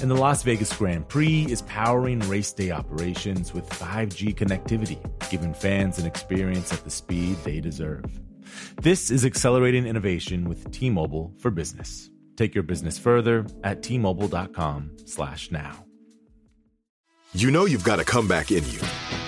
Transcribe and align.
And 0.00 0.10
the 0.10 0.14
Las 0.14 0.42
Vegas 0.42 0.76
Grand 0.76 1.08
Prix 1.08 1.46
is 1.50 1.62
powering 1.62 2.20
race 2.20 2.52
day 2.52 2.70
operations 2.70 3.54
with 3.54 3.68
5G 3.68 4.34
connectivity, 4.34 4.98
giving 5.30 5.54
fans 5.54 5.98
an 5.98 6.06
experience 6.06 6.72
at 6.72 6.84
the 6.84 6.90
speed 6.90 7.36
they 7.44 7.60
deserve. 7.60 8.04
This 8.80 9.10
is 9.10 9.24
accelerating 9.24 9.86
innovation 9.86 10.48
with 10.48 10.70
T-Mobile 10.70 11.34
for 11.38 11.50
Business. 11.50 12.10
Take 12.36 12.54
your 12.54 12.64
business 12.64 12.98
further 12.98 13.46
at 13.64 13.82
t-mobile.com/now. 13.82 15.84
You 17.32 17.50
know 17.50 17.64
you've 17.66 17.84
got 17.84 18.00
a 18.00 18.04
comeback 18.04 18.50
in 18.50 18.64
you. 18.70 18.80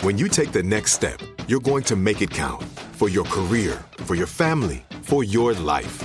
When 0.03 0.19
you 0.19 0.29
take 0.29 0.53
the 0.53 0.63
next 0.63 0.93
step, 0.93 1.21
you're 1.47 1.61
going 1.61 1.85
to 1.85 1.97
make 1.97 2.23
it 2.23 2.31
count 2.31 2.63
for 2.93 3.09
your 3.09 3.25
career, 3.25 3.83
for 3.99 4.15
your 4.15 4.27
family, 4.27 4.85
for 5.03 5.25
your 5.25 5.55
life. 5.55 6.05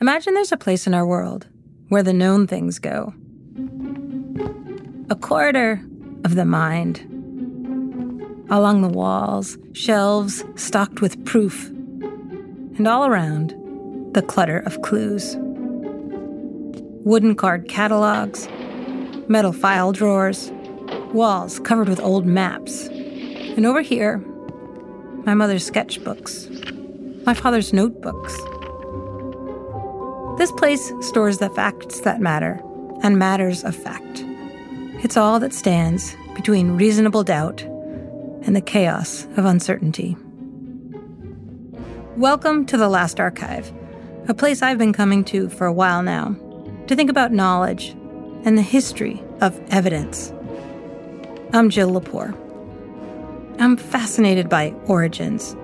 Imagine 0.00 0.34
there's 0.34 0.52
a 0.52 0.56
place 0.56 0.86
in 0.86 0.94
our 0.94 1.06
world 1.06 1.46
where 1.88 2.02
the 2.02 2.12
known 2.12 2.46
things 2.46 2.78
go. 2.78 3.14
A 5.08 5.14
corridor 5.14 5.80
of 6.24 6.34
the 6.34 6.44
mind. 6.44 6.98
Along 8.50 8.82
the 8.82 8.88
walls, 8.88 9.56
shelves 9.72 10.44
stocked 10.56 11.00
with 11.00 11.24
proof. 11.24 11.68
And 11.68 12.88
all 12.88 13.06
around, 13.06 13.54
the 14.14 14.22
clutter 14.22 14.58
of 14.58 14.82
clues. 14.82 15.36
Wooden 17.04 17.36
card 17.36 17.68
catalogs, 17.68 18.48
metal 19.28 19.52
file 19.52 19.92
drawers, 19.92 20.50
walls 21.12 21.60
covered 21.60 21.88
with 21.88 22.00
old 22.00 22.26
maps. 22.26 22.88
And 22.88 23.64
over 23.64 23.80
here, 23.80 24.18
my 25.24 25.34
mother's 25.34 25.70
sketchbooks, 25.70 27.24
my 27.24 27.34
father's 27.34 27.72
notebooks. 27.72 28.36
This 30.36 30.50
place 30.50 30.92
stores 31.00 31.38
the 31.38 31.48
facts 31.48 32.00
that 32.00 32.20
matter 32.20 32.60
and 33.04 33.16
matters 33.16 33.62
of 33.62 33.76
fact. 33.76 34.24
It's 35.04 35.16
all 35.16 35.38
that 35.38 35.52
stands 35.52 36.16
between 36.34 36.76
reasonable 36.76 37.22
doubt 37.22 37.62
and 37.62 38.56
the 38.56 38.60
chaos 38.60 39.28
of 39.36 39.44
uncertainty. 39.44 40.16
Welcome 42.16 42.66
to 42.66 42.76
the 42.76 42.88
Last 42.88 43.20
Archive, 43.20 43.72
a 44.26 44.34
place 44.34 44.60
I've 44.60 44.76
been 44.76 44.92
coming 44.92 45.22
to 45.26 45.48
for 45.48 45.68
a 45.68 45.72
while 45.72 46.02
now 46.02 46.36
to 46.88 46.96
think 46.96 47.10
about 47.10 47.30
knowledge 47.30 47.90
and 48.44 48.58
the 48.58 48.62
history 48.62 49.22
of 49.40 49.58
evidence. 49.70 50.32
I'm 51.52 51.70
Jill 51.70 51.92
Lepore. 51.92 52.34
I'm 53.60 53.76
fascinated 53.76 54.48
by 54.48 54.74
origins. 54.86 55.54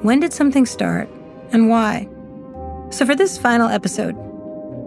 When 0.00 0.20
did 0.20 0.32
something 0.32 0.64
start 0.64 1.10
and 1.52 1.68
why? 1.68 2.08
So, 2.94 3.04
for 3.04 3.16
this 3.16 3.36
final 3.36 3.68
episode, 3.68 4.14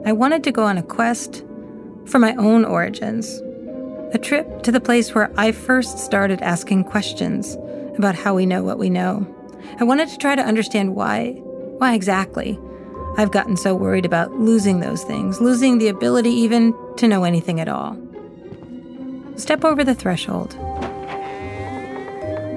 I 0.06 0.13
wanted 0.13 0.41
to 0.45 0.51
go 0.53 0.63
on 0.63 0.78
a 0.78 0.81
quest 0.81 1.44
for 2.06 2.19
my 2.19 2.34
own 2.35 2.63
origins. 2.63 3.41
A 4.13 4.18
trip 4.18 4.63
to 4.63 4.72
the 4.72 4.79
place 4.79 5.13
where 5.13 5.29
I 5.35 5.51
first 5.51 6.00
started 6.00 6.41
asking 6.41 6.85
questions 6.85 7.57
about 7.97 8.16
how 8.16 8.34
we 8.34 8.45
know 8.45 8.63
what 8.63 8.79
we 8.79 8.90
know. 8.90 9.28
I 9.81 9.84
wanted 9.84 10.07
to 10.07 10.18
try 10.18 10.35
to 10.35 10.41
understand 10.41 10.95
why, 10.95 11.31
why 11.79 11.95
exactly 11.95 12.57
I've 13.18 13.31
gotten 13.31 13.57
so 13.57 13.75
worried 13.75 14.06
about 14.06 14.31
losing 14.31 14.79
those 14.79 15.03
things, 15.03 15.41
losing 15.41 15.78
the 15.78 15.89
ability 15.89 16.29
even 16.29 16.74
to 16.95 17.09
know 17.09 17.25
anything 17.25 17.59
at 17.59 17.68
all. 17.68 17.97
Step 19.35 19.66
over 19.66 19.84
the 19.84 19.94
threshold 19.94 20.51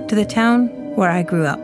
to 0.08 0.14
the 0.14 0.24
town 0.24 0.68
where 0.94 1.10
I 1.10 1.24
grew 1.24 1.44
up. 1.44 1.58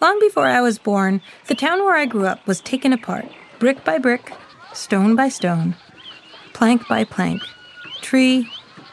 Long 0.00 0.20
before 0.20 0.46
I 0.46 0.60
was 0.60 0.78
born, 0.78 1.20
the 1.48 1.56
town 1.56 1.80
where 1.80 1.96
I 1.96 2.06
grew 2.06 2.24
up 2.24 2.46
was 2.46 2.60
taken 2.60 2.92
apart, 2.92 3.26
brick 3.58 3.82
by 3.82 3.98
brick, 3.98 4.32
stone 4.72 5.16
by 5.16 5.28
stone, 5.28 5.74
plank 6.52 6.86
by 6.86 7.02
plank, 7.02 7.42
tree 8.00 8.48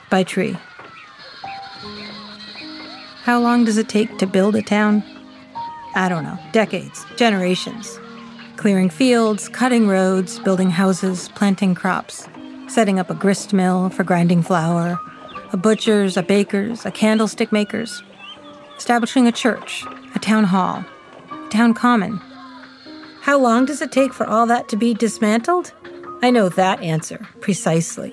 by 0.09 0.23
tree. 0.23 0.57
How 3.21 3.39
long 3.39 3.65
does 3.65 3.77
it 3.77 3.87
take 3.87 4.17
to 4.17 4.25
build 4.25 4.55
a 4.55 4.63
town? 4.63 5.03
I 5.93 6.09
don't 6.09 6.23
know. 6.23 6.39
Decades, 6.51 7.05
generations. 7.17 7.99
Clearing 8.55 8.89
fields, 8.89 9.47
cutting 9.47 9.87
roads, 9.87 10.39
building 10.39 10.71
houses, 10.71 11.29
planting 11.35 11.75
crops, 11.75 12.27
setting 12.67 12.97
up 12.97 13.11
a 13.11 13.15
grist 13.15 13.53
mill 13.53 13.91
for 13.91 14.03
grinding 14.03 14.41
flour, 14.41 14.99
a 15.53 15.57
butcher's, 15.57 16.17
a 16.17 16.23
baker's, 16.23 16.83
a 16.83 16.89
candlestick 16.89 17.51
maker's, 17.51 18.01
establishing 18.75 19.27
a 19.27 19.31
church, 19.31 19.85
a 20.15 20.19
town 20.19 20.45
hall, 20.45 20.83
town 21.55 21.73
common. 21.73 22.17
How 23.21 23.39
long 23.39 23.63
does 23.63 23.81
it 23.81 23.89
take 23.89 24.13
for 24.13 24.27
all 24.27 24.45
that 24.47 24.67
to 24.69 24.75
be 24.75 24.93
dismantled? 24.93 25.71
I 26.21 26.29
know 26.29 26.49
that 26.49 26.81
answer 26.81 27.25
precisely. 27.39 28.11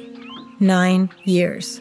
Nine 0.60 1.10
years. 1.24 1.78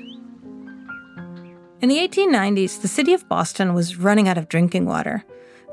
In 1.82 1.90
the 1.90 2.00
1890s, 2.00 2.82
the 2.82 2.88
city 2.88 3.14
of 3.14 3.30
Boston 3.30 3.76
was 3.76 3.98
running 3.98 4.28
out 4.28 4.40
of 4.40 4.50
drinking 4.50 4.88
water. 4.88 5.24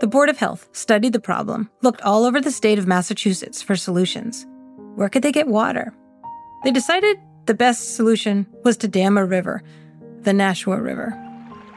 The 0.00 0.06
Board 0.06 0.28
of 0.28 0.36
Health 0.36 0.68
studied 0.72 1.14
the 1.14 1.20
problem, 1.20 1.70
looked 1.80 2.02
all 2.02 2.24
over 2.24 2.38
the 2.38 2.50
state 2.50 2.78
of 2.78 2.86
Massachusetts 2.86 3.62
for 3.62 3.74
solutions. 3.74 4.46
Where 4.94 5.08
could 5.08 5.22
they 5.22 5.32
get 5.32 5.48
water? 5.48 5.94
They 6.64 6.70
decided 6.70 7.16
the 7.46 7.54
best 7.54 7.94
solution 7.96 8.46
was 8.62 8.76
to 8.78 8.88
dam 8.88 9.16
a 9.16 9.24
river, 9.24 9.62
the 10.20 10.34
Nashua 10.34 10.82
River. 10.82 11.16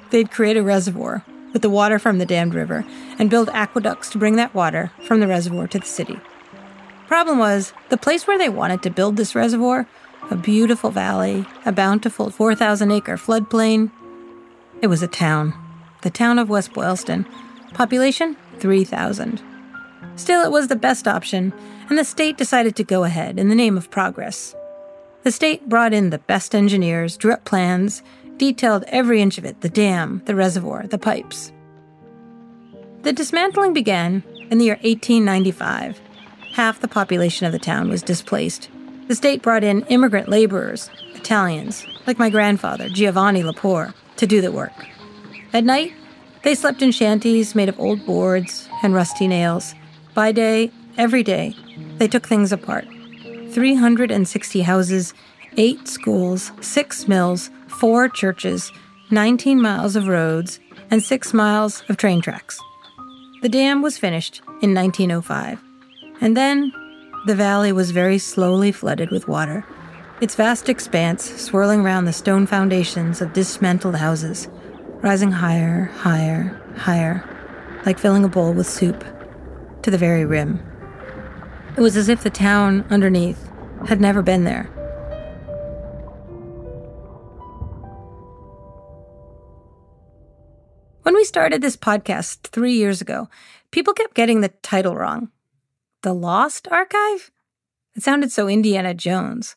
They'd 0.10 0.32
create 0.32 0.58
a 0.58 0.64
reservoir 0.64 1.24
with 1.54 1.62
the 1.62 1.70
water 1.70 2.00
from 2.00 2.18
the 2.18 2.26
dammed 2.26 2.54
river 2.54 2.86
and 3.20 3.30
build 3.30 3.50
aqueducts 3.50 4.10
to 4.10 4.18
bring 4.18 4.36
that 4.36 4.54
water 4.54 4.92
from 5.04 5.20
the 5.20 5.28
reservoir 5.28 5.68
to 5.68 5.80
the 5.80 5.86
city. 5.86 6.20
Problem 7.08 7.40
was, 7.40 7.74
the 7.90 7.98
place 7.98 8.26
where 8.26 8.38
they 8.38 8.50
wanted 8.50 8.82
to 8.84 8.90
build 8.90 9.18
this 9.18 9.36
reservoir, 9.36 9.88
a 10.30 10.36
beautiful 10.36 10.92
valley, 10.92 11.46
a 11.66 11.72
bountiful 11.72 12.30
4,000 12.30 12.92
acre 12.92 13.18
floodplain, 13.18 13.92
it 14.82 14.88
was 14.88 15.04
a 15.04 15.08
town, 15.08 15.54
the 16.02 16.10
town 16.10 16.40
of 16.40 16.50
West 16.50 16.74
Boylston. 16.74 17.26
Population 17.74 18.36
3,000. 18.60 19.42
Still, 20.16 20.44
it 20.44 20.52
was 20.52 20.68
the 20.68 20.76
best 20.76 21.08
option, 21.08 21.54
and 21.90 21.98
the 21.98 22.04
state 22.04 22.38
decided 22.38 22.76
to 22.76 22.84
go 22.84 23.04
ahead 23.04 23.40
in 23.40 23.50
the 23.50 23.56
name 23.56 23.78
of 23.78 23.92
progress. 23.92 24.56
The 25.24 25.32
state 25.32 25.70
brought 25.70 25.94
in 25.94 26.10
the 26.10 26.18
best 26.18 26.54
engineers, 26.54 27.16
drew 27.16 27.32
up 27.32 27.46
plans, 27.46 28.02
detailed 28.42 28.84
every 28.88 29.22
inch 29.22 29.38
of 29.38 29.46
it 29.46 29.62
the 29.62 29.70
dam, 29.70 30.20
the 30.26 30.34
reservoir, 30.34 30.88
the 30.88 30.98
pipes. 30.98 31.52
The 33.04 33.14
dismantling 33.14 33.72
began 33.72 34.24
In 34.50 34.58
the 34.58 34.66
year 34.66 34.80
1895, 34.82 36.02
half 36.54 36.80
the 36.80 36.88
population 36.88 37.46
of 37.46 37.52
the 37.52 37.60
town 37.60 37.88
was 37.88 38.02
displaced. 38.02 38.72
The 39.08 39.14
state 39.14 39.44
brought 39.44 39.64
in 39.64 39.86
immigrant 39.90 40.28
laborers, 40.28 40.90
Italians, 41.14 41.86
like 42.08 42.18
my 42.18 42.32
grandfather, 42.32 42.90
Giovanni 42.90 43.44
Lepore, 43.44 43.94
to 44.18 44.26
do 44.26 44.42
the 44.42 44.52
work. 44.52 44.88
At 45.54 45.64
night, 45.64 45.94
they 46.42 46.56
slept 46.56 46.82
in 46.82 46.92
shanties 46.92 47.54
made 47.54 47.70
of 47.70 47.80
old 47.80 48.04
boards 48.08 48.68
and 48.82 48.96
rusty 48.96 49.28
nails. 49.28 49.76
By 50.16 50.32
day, 50.32 50.72
every 50.98 51.22
day, 51.22 51.56
they 52.00 52.08
took 52.08 52.28
things 52.28 52.52
apart. 52.52 52.88
360 53.52 54.62
houses, 54.62 55.14
eight 55.58 55.88
schools, 55.88 56.52
six 56.60 57.08
mills, 57.08 57.52
four 57.72 58.10
churches, 58.10 58.72
19 59.10 59.62
miles 59.62 59.96
of 59.96 60.08
roads, 60.08 60.60
and 60.90 61.02
six 61.02 61.34
miles 61.34 61.84
of 61.90 61.98
train 61.98 62.22
tracks. 62.22 62.60
The 63.42 63.50
dam 63.50 63.82
was 63.82 63.98
finished 63.98 64.42
in 64.62 64.74
1905, 64.76 65.60
and 66.22 66.38
then 66.38 66.72
the 67.26 67.36
valley 67.36 67.72
was 67.72 67.92
very 67.92 68.18
slowly 68.18 68.72
flooded 68.72 69.10
with 69.10 69.28
water, 69.28 69.66
its 70.22 70.36
vast 70.36 70.70
expanse 70.70 71.24
swirling 71.42 71.84
round 71.84 72.08
the 72.08 72.14
stone 72.14 72.46
foundations 72.46 73.22
of 73.22 73.34
dismantled 73.34 73.96
houses, 73.96 74.48
rising 75.02 75.32
higher, 75.32 75.86
higher, 75.96 76.62
higher, 76.78 77.24
like 77.86 77.98
filling 77.98 78.24
a 78.24 78.30
bowl 78.30 78.54
with 78.54 78.68
soup, 78.68 79.04
to 79.82 79.90
the 79.90 79.98
very 79.98 80.26
rim. 80.26 80.60
It 81.76 81.82
was 81.82 81.98
as 81.98 82.10
if 82.10 82.22
the 82.22 82.30
town 82.30 82.86
underneath 82.90 83.50
had 83.88 84.02
never 84.02 84.22
been 84.22 84.44
there. 84.44 84.70
When 91.04 91.16
we 91.16 91.24
started 91.24 91.64
this 91.64 91.76
podcast 91.76 92.44
three 92.44 92.74
years 92.74 93.02
ago, 93.02 93.28
people 93.72 93.94
kept 93.94 94.14
getting 94.14 94.42
the 94.42 94.50
title 94.62 94.96
wrong. 94.96 95.32
The 96.04 96.14
Lost 96.14 96.68
Archive? 96.68 97.32
It 97.96 98.04
sounded 98.04 98.32
so 98.32 98.48
Indiana 98.48 98.94
Jones. 98.94 99.56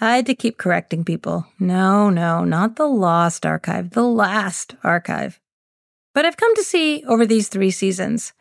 I 0.00 0.16
had 0.16 0.26
to 0.26 0.36
keep 0.36 0.56
correcting 0.56 1.04
people. 1.04 1.46
No, 1.58 2.10
no, 2.10 2.44
not 2.44 2.76
the 2.76 2.86
Lost 2.86 3.44
Archive, 3.44 3.90
the 3.90 4.04
Last 4.04 4.76
Archive. 4.84 5.40
But 6.14 6.26
I've 6.26 6.36
come 6.36 6.54
to 6.54 6.62
see 6.62 7.02
over 7.08 7.26
these 7.26 7.48
three 7.48 7.72
seasons 7.72 8.32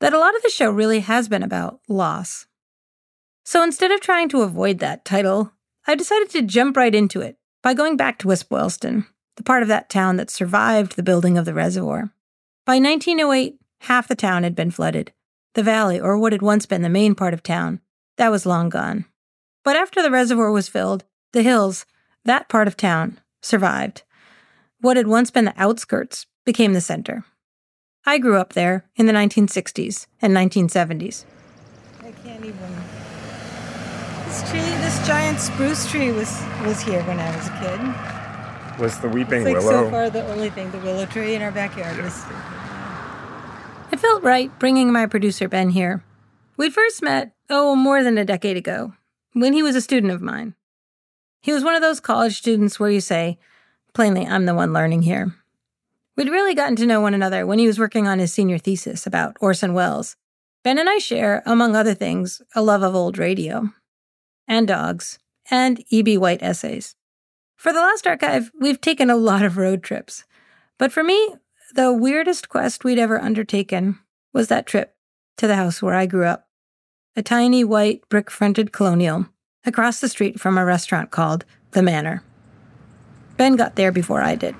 that 0.00 0.12
a 0.12 0.18
lot 0.18 0.34
of 0.34 0.42
the 0.42 0.50
show 0.50 0.72
really 0.72 1.00
has 1.00 1.28
been 1.28 1.44
about 1.44 1.78
loss. 1.88 2.46
So 3.44 3.62
instead 3.62 3.92
of 3.92 4.00
trying 4.00 4.28
to 4.30 4.42
avoid 4.42 4.80
that 4.80 5.04
title, 5.04 5.52
I 5.86 5.94
decided 5.94 6.30
to 6.30 6.42
jump 6.42 6.76
right 6.76 6.94
into 6.94 7.20
it 7.20 7.36
by 7.62 7.72
going 7.72 7.96
back 7.96 8.18
to 8.18 8.28
West 8.28 8.48
Boylston 8.48 9.06
the 9.36 9.42
part 9.42 9.62
of 9.62 9.68
that 9.68 9.88
town 9.88 10.16
that 10.16 10.30
survived 10.30 10.96
the 10.96 11.02
building 11.02 11.36
of 11.36 11.44
the 11.44 11.54
reservoir. 11.54 12.12
By 12.64 12.78
1908, 12.78 13.58
half 13.80 14.08
the 14.08 14.14
town 14.14 14.42
had 14.42 14.54
been 14.54 14.70
flooded. 14.70 15.12
The 15.54 15.62
valley, 15.62 16.00
or 16.00 16.18
what 16.18 16.32
had 16.32 16.42
once 16.42 16.66
been 16.66 16.82
the 16.82 16.88
main 16.88 17.14
part 17.14 17.34
of 17.34 17.42
town, 17.42 17.80
that 18.16 18.30
was 18.30 18.46
long 18.46 18.68
gone. 18.68 19.04
But 19.62 19.76
after 19.76 20.02
the 20.02 20.10
reservoir 20.10 20.50
was 20.50 20.68
filled, 20.68 21.04
the 21.32 21.42
hills, 21.42 21.86
that 22.24 22.48
part 22.48 22.68
of 22.68 22.76
town, 22.76 23.20
survived. 23.42 24.02
What 24.80 24.96
had 24.96 25.06
once 25.06 25.30
been 25.30 25.44
the 25.44 25.54
outskirts 25.56 26.26
became 26.44 26.72
the 26.72 26.80
center. 26.80 27.24
I 28.06 28.18
grew 28.18 28.36
up 28.36 28.52
there 28.52 28.84
in 28.96 29.06
the 29.06 29.12
1960s 29.12 30.06
and 30.20 30.34
1970s. 30.36 31.24
I 32.00 32.12
can't 32.12 32.44
even. 32.44 32.74
This 34.26 34.50
tree, 34.50 34.60
this 34.60 35.06
giant 35.06 35.40
spruce 35.40 35.90
tree 35.90 36.12
was 36.12 36.42
was 36.64 36.82
here 36.82 37.02
when 37.04 37.18
I 37.18 37.36
was 37.36 37.46
a 37.46 37.60
kid 37.60 38.23
was 38.78 38.98
the 39.00 39.08
weeping 39.08 39.46
it's 39.46 39.54
like 39.54 39.64
willow. 39.64 39.84
So 39.84 39.90
far, 39.90 40.10
the 40.10 40.26
only 40.28 40.50
thing, 40.50 40.70
the 40.70 40.78
willow 40.78 41.06
tree 41.06 41.34
in 41.34 41.42
our 41.42 41.52
backyard 41.52 41.96
was. 41.98 42.24
It 43.92 44.00
felt 44.00 44.22
right 44.22 44.56
bringing 44.58 44.92
my 44.92 45.06
producer 45.06 45.48
Ben 45.48 45.70
here. 45.70 46.04
We'd 46.56 46.72
first 46.72 47.02
met, 47.02 47.34
oh, 47.50 47.74
more 47.76 48.02
than 48.02 48.18
a 48.18 48.24
decade 48.24 48.56
ago, 48.56 48.94
when 49.32 49.52
he 49.52 49.62
was 49.62 49.76
a 49.76 49.80
student 49.80 50.12
of 50.12 50.22
mine. 50.22 50.54
He 51.40 51.52
was 51.52 51.64
one 51.64 51.74
of 51.74 51.82
those 51.82 52.00
college 52.00 52.36
students 52.36 52.80
where 52.80 52.90
you 52.90 53.00
say, 53.00 53.38
plainly, 53.92 54.26
I'm 54.26 54.46
the 54.46 54.54
one 54.54 54.72
learning 54.72 55.02
here. 55.02 55.34
We'd 56.16 56.30
really 56.30 56.54
gotten 56.54 56.76
to 56.76 56.86
know 56.86 57.00
one 57.00 57.14
another 57.14 57.46
when 57.46 57.58
he 57.58 57.66
was 57.66 57.78
working 57.78 58.06
on 58.06 58.18
his 58.18 58.32
senior 58.32 58.58
thesis 58.58 59.06
about 59.06 59.36
Orson 59.40 59.74
Welles. 59.74 60.16
Ben 60.62 60.78
and 60.78 60.88
I 60.88 60.98
share, 60.98 61.42
among 61.44 61.76
other 61.76 61.92
things, 61.92 62.40
a 62.54 62.62
love 62.62 62.82
of 62.82 62.94
old 62.94 63.18
radio, 63.18 63.70
and 64.48 64.66
dogs, 64.66 65.18
and 65.50 65.84
E.B. 65.90 66.16
White 66.16 66.42
essays. 66.42 66.96
For 67.64 67.72
the 67.72 67.80
last 67.80 68.06
archive, 68.06 68.52
we've 68.60 68.78
taken 68.78 69.08
a 69.08 69.16
lot 69.16 69.42
of 69.42 69.56
road 69.56 69.82
trips. 69.82 70.24
But 70.76 70.92
for 70.92 71.02
me, 71.02 71.36
the 71.74 71.94
weirdest 71.94 72.50
quest 72.50 72.84
we'd 72.84 72.98
ever 72.98 73.18
undertaken 73.18 73.98
was 74.34 74.48
that 74.48 74.66
trip 74.66 74.94
to 75.38 75.46
the 75.46 75.56
house 75.56 75.80
where 75.80 75.94
I 75.94 76.04
grew 76.04 76.26
up. 76.26 76.46
A 77.16 77.22
tiny 77.22 77.64
white 77.64 78.06
brick 78.10 78.30
fronted 78.30 78.70
colonial 78.70 79.28
across 79.64 79.98
the 79.98 80.10
street 80.10 80.38
from 80.38 80.58
a 80.58 80.64
restaurant 80.66 81.10
called 81.10 81.46
The 81.70 81.80
Manor. 81.80 82.22
Ben 83.38 83.56
got 83.56 83.76
there 83.76 83.92
before 83.92 84.20
I 84.20 84.34
did. 84.34 84.54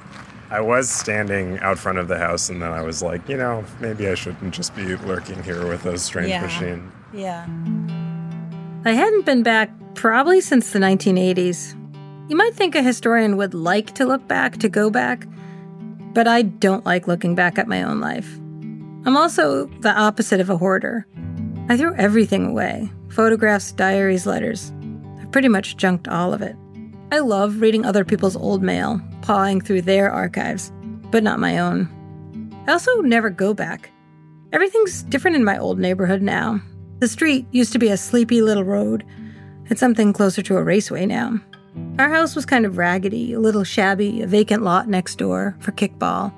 I 0.48 0.62
was 0.62 0.88
standing 0.88 1.58
out 1.58 1.78
front 1.78 1.98
of 1.98 2.08
the 2.08 2.16
house, 2.16 2.48
and 2.48 2.62
then 2.62 2.70
I 2.70 2.80
was 2.80 3.02
like, 3.02 3.28
you 3.28 3.36
know, 3.36 3.66
maybe 3.80 4.08
I 4.08 4.14
shouldn't 4.14 4.54
just 4.54 4.74
be 4.74 4.96
lurking 4.96 5.42
here 5.42 5.66
with 5.66 5.84
a 5.84 5.98
strange 5.98 6.30
yeah. 6.30 6.40
machine. 6.40 6.90
Yeah. 7.12 7.46
I 8.86 8.92
hadn't 8.92 9.26
been 9.26 9.42
back 9.42 9.70
probably 9.92 10.40
since 10.40 10.72
the 10.72 10.78
1980s. 10.78 11.78
You 12.26 12.36
might 12.36 12.54
think 12.54 12.74
a 12.74 12.82
historian 12.82 13.36
would 13.36 13.52
like 13.52 13.94
to 13.94 14.06
look 14.06 14.26
back, 14.26 14.56
to 14.58 14.68
go 14.70 14.88
back, 14.88 15.26
but 16.14 16.26
I 16.26 16.40
don't 16.42 16.86
like 16.86 17.06
looking 17.06 17.34
back 17.34 17.58
at 17.58 17.68
my 17.68 17.82
own 17.82 18.00
life. 18.00 18.38
I'm 19.04 19.16
also 19.16 19.66
the 19.80 19.92
opposite 19.92 20.40
of 20.40 20.48
a 20.48 20.56
hoarder. 20.56 21.06
I 21.68 21.76
threw 21.76 21.94
everything 21.96 22.46
away 22.46 22.90
photographs, 23.10 23.70
diaries, 23.72 24.26
letters. 24.26 24.72
I've 25.20 25.30
pretty 25.30 25.48
much 25.48 25.76
junked 25.76 26.08
all 26.08 26.32
of 26.32 26.42
it. 26.42 26.56
I 27.12 27.20
love 27.20 27.60
reading 27.60 27.84
other 27.84 28.04
people's 28.04 28.36
old 28.36 28.62
mail, 28.62 29.00
pawing 29.22 29.60
through 29.60 29.82
their 29.82 30.10
archives, 30.10 30.72
but 31.10 31.22
not 31.22 31.38
my 31.38 31.58
own. 31.58 31.88
I 32.66 32.72
also 32.72 33.02
never 33.02 33.30
go 33.30 33.54
back. 33.54 33.90
Everything's 34.52 35.02
different 35.02 35.36
in 35.36 35.44
my 35.44 35.58
old 35.58 35.78
neighborhood 35.78 36.22
now. 36.22 36.60
The 37.00 37.08
street 37.08 37.46
used 37.52 37.72
to 37.74 37.78
be 37.78 37.88
a 37.88 37.96
sleepy 37.96 38.40
little 38.40 38.64
road. 38.64 39.04
It's 39.66 39.80
something 39.80 40.12
closer 40.12 40.42
to 40.42 40.56
a 40.56 40.64
raceway 40.64 41.06
now. 41.06 41.38
Our 41.98 42.08
house 42.08 42.34
was 42.34 42.46
kind 42.46 42.66
of 42.66 42.78
raggedy, 42.78 43.32
a 43.32 43.40
little 43.40 43.64
shabby, 43.64 44.22
a 44.22 44.26
vacant 44.26 44.62
lot 44.62 44.88
next 44.88 45.16
door 45.16 45.56
for 45.60 45.72
kickball, 45.72 46.32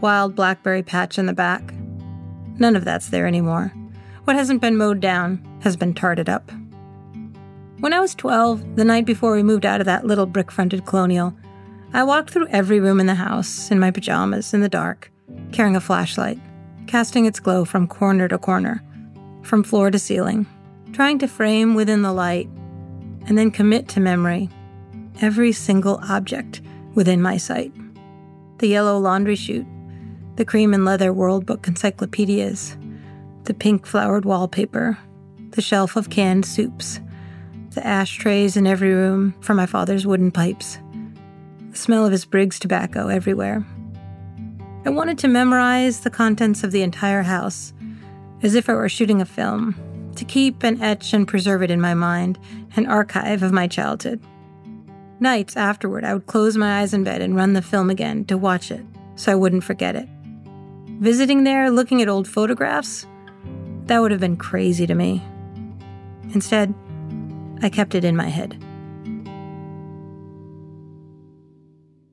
wild 0.00 0.34
blackberry 0.34 0.82
patch 0.82 1.18
in 1.18 1.26
the 1.26 1.32
back. 1.32 1.72
None 2.58 2.76
of 2.76 2.84
that's 2.84 3.08
there 3.08 3.26
anymore. 3.26 3.72
What 4.24 4.36
hasn't 4.36 4.60
been 4.60 4.76
mowed 4.76 5.00
down 5.00 5.44
has 5.62 5.76
been 5.76 5.94
tarted 5.94 6.28
up. 6.28 6.50
When 7.80 7.92
I 7.92 8.00
was 8.00 8.14
12, 8.14 8.76
the 8.76 8.84
night 8.84 9.04
before 9.04 9.32
we 9.32 9.42
moved 9.42 9.66
out 9.66 9.80
of 9.80 9.86
that 9.86 10.06
little 10.06 10.26
brick 10.26 10.50
fronted 10.50 10.86
colonial, 10.86 11.34
I 11.92 12.02
walked 12.02 12.30
through 12.30 12.48
every 12.48 12.80
room 12.80 13.00
in 13.00 13.06
the 13.06 13.14
house 13.14 13.70
in 13.70 13.78
my 13.78 13.90
pajamas 13.90 14.54
in 14.54 14.60
the 14.60 14.68
dark, 14.68 15.10
carrying 15.52 15.76
a 15.76 15.80
flashlight, 15.80 16.38
casting 16.86 17.26
its 17.26 17.40
glow 17.40 17.64
from 17.64 17.86
corner 17.86 18.26
to 18.28 18.38
corner, 18.38 18.82
from 19.42 19.62
floor 19.62 19.90
to 19.90 19.98
ceiling, 19.98 20.46
trying 20.92 21.18
to 21.18 21.28
frame 21.28 21.74
within 21.74 22.02
the 22.02 22.12
light 22.12 22.48
and 23.26 23.38
then 23.38 23.50
commit 23.50 23.88
to 23.88 24.00
memory 24.00 24.48
every 25.20 25.52
single 25.52 26.00
object 26.08 26.60
within 26.94 27.20
my 27.20 27.36
sight 27.36 27.72
the 28.58 28.68
yellow 28.68 28.98
laundry 28.98 29.34
chute, 29.34 29.66
the 30.36 30.44
cream 30.44 30.72
and 30.72 30.84
leather 30.84 31.12
World 31.12 31.44
Book 31.44 31.66
encyclopedias, 31.66 32.76
the 33.44 33.52
pink 33.52 33.84
flowered 33.84 34.24
wallpaper, 34.24 34.96
the 35.50 35.60
shelf 35.60 35.96
of 35.96 36.08
canned 36.08 36.46
soups, 36.46 37.00
the 37.70 37.84
ashtrays 37.84 38.56
in 38.56 38.66
every 38.66 38.94
room 38.94 39.34
for 39.40 39.54
my 39.54 39.66
father's 39.66 40.06
wooden 40.06 40.30
pipes, 40.30 40.78
the 41.70 41.76
smell 41.76 42.06
of 42.06 42.12
his 42.12 42.24
Briggs 42.24 42.60
tobacco 42.60 43.08
everywhere. 43.08 43.66
I 44.86 44.90
wanted 44.90 45.18
to 45.18 45.28
memorize 45.28 46.00
the 46.00 46.10
contents 46.10 46.62
of 46.62 46.70
the 46.70 46.82
entire 46.82 47.22
house 47.22 47.72
as 48.42 48.54
if 48.54 48.68
I 48.68 48.74
were 48.74 48.88
shooting 48.88 49.20
a 49.20 49.26
film, 49.26 49.74
to 50.16 50.24
keep 50.24 50.62
and 50.62 50.80
etch 50.82 51.12
and 51.12 51.26
preserve 51.26 51.62
it 51.62 51.70
in 51.70 51.80
my 51.80 51.94
mind, 51.94 52.38
an 52.76 52.86
archive 52.86 53.42
of 53.42 53.52
my 53.52 53.66
childhood. 53.66 54.20
Nights 55.20 55.56
afterward, 55.56 56.04
I 56.04 56.14
would 56.14 56.26
close 56.26 56.56
my 56.56 56.80
eyes 56.80 56.92
in 56.92 57.04
bed 57.04 57.22
and 57.22 57.36
run 57.36 57.52
the 57.52 57.62
film 57.62 57.90
again 57.90 58.24
to 58.26 58.36
watch 58.36 58.70
it 58.70 58.84
so 59.16 59.32
I 59.32 59.36
wouldn't 59.36 59.64
forget 59.64 59.96
it. 59.96 60.08
Visiting 61.00 61.44
there, 61.44 61.70
looking 61.70 62.02
at 62.02 62.08
old 62.08 62.28
photographs, 62.28 63.06
that 63.86 64.00
would 64.00 64.10
have 64.10 64.20
been 64.20 64.36
crazy 64.36 64.86
to 64.86 64.94
me. 64.94 65.22
Instead, 66.32 66.74
I 67.62 67.68
kept 67.68 67.94
it 67.94 68.04
in 68.04 68.16
my 68.16 68.28
head. 68.28 68.62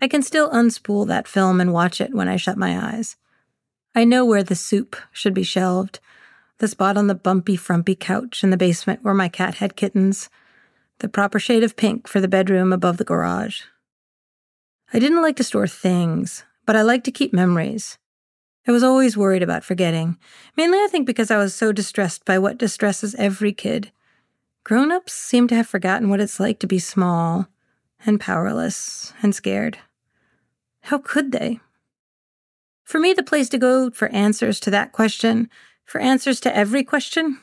I 0.01 0.07
can 0.07 0.23
still 0.23 0.49
unspool 0.49 1.07
that 1.07 1.27
film 1.27 1.61
and 1.61 1.73
watch 1.73 2.01
it 2.01 2.13
when 2.13 2.27
I 2.27 2.35
shut 2.35 2.57
my 2.57 2.93
eyes. 2.93 3.17
I 3.93 4.03
know 4.03 4.25
where 4.25 4.43
the 4.43 4.55
soup 4.55 4.95
should 5.11 5.33
be 5.33 5.43
shelved, 5.43 5.99
the 6.57 6.67
spot 6.67 6.97
on 6.97 7.07
the 7.07 7.15
bumpy, 7.15 7.55
frumpy 7.55 7.95
couch 7.95 8.43
in 8.43 8.49
the 8.49 8.57
basement 8.57 9.03
where 9.03 9.13
my 9.13 9.27
cat 9.27 9.55
had 9.55 9.75
kittens, 9.75 10.29
the 11.01 11.09
proper 11.09 11.39
shade 11.39 11.63
of 11.63 11.75
pink 11.75 12.07
for 12.07 12.21
the 12.21 12.27
bedroom 12.27 12.71
above 12.71 12.97
the 12.97 13.03
garage. 13.03 13.63
I 14.93 14.99
didn't 14.99 15.21
like 15.21 15.35
to 15.37 15.43
store 15.43 15.67
things, 15.67 16.43
but 16.65 16.75
I 16.75 16.83
liked 16.83 17.05
to 17.05 17.11
keep 17.11 17.33
memories. 17.33 17.97
I 18.67 18.71
was 18.71 18.83
always 18.83 19.17
worried 19.17 19.41
about 19.41 19.63
forgetting, 19.63 20.17
mainly 20.55 20.77
I 20.77 20.87
think 20.87 21.07
because 21.07 21.31
I 21.31 21.37
was 21.37 21.55
so 21.55 21.71
distressed 21.71 22.23
by 22.25 22.37
what 22.37 22.59
distresses 22.59 23.15
every 23.15 23.51
kid. 23.51 23.91
Grown 24.63 24.91
ups 24.91 25.13
seem 25.13 25.47
to 25.47 25.55
have 25.55 25.67
forgotten 25.67 26.09
what 26.09 26.19
it's 26.19 26.39
like 26.39 26.59
to 26.59 26.67
be 26.67 26.77
small 26.77 27.47
and 28.05 28.19
powerless 28.19 29.13
and 29.23 29.33
scared. 29.33 29.79
How 30.81 30.99
could 30.99 31.31
they? 31.31 31.59
For 32.83 32.99
me, 32.99 33.13
the 33.13 33.23
place 33.23 33.49
to 33.49 33.57
go 33.57 33.89
for 33.89 34.09
answers 34.09 34.59
to 34.61 34.71
that 34.71 34.91
question, 34.91 35.49
for 35.85 35.99
answers 35.99 36.39
to 36.41 36.55
every 36.55 36.83
question, 36.83 37.39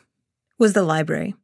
was 0.59 0.75
the 0.75 0.83
library. 0.83 1.35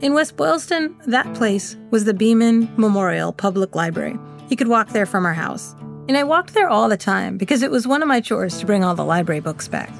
In 0.00 0.14
West 0.14 0.36
Boylston, 0.36 0.94
that 1.08 1.34
place 1.34 1.76
was 1.90 2.04
the 2.04 2.14
Beeman 2.14 2.72
Memorial 2.76 3.32
Public 3.32 3.74
Library. 3.74 4.16
You 4.48 4.56
could 4.56 4.68
walk 4.68 4.90
there 4.90 5.06
from 5.06 5.26
our 5.26 5.34
house. 5.34 5.74
And 6.06 6.16
I 6.16 6.22
walked 6.22 6.54
there 6.54 6.68
all 6.68 6.88
the 6.88 6.96
time 6.96 7.36
because 7.36 7.62
it 7.62 7.70
was 7.72 7.84
one 7.84 8.00
of 8.00 8.06
my 8.06 8.20
chores 8.20 8.60
to 8.60 8.66
bring 8.66 8.84
all 8.84 8.94
the 8.94 9.04
library 9.04 9.40
books 9.40 9.66
back. 9.66 9.90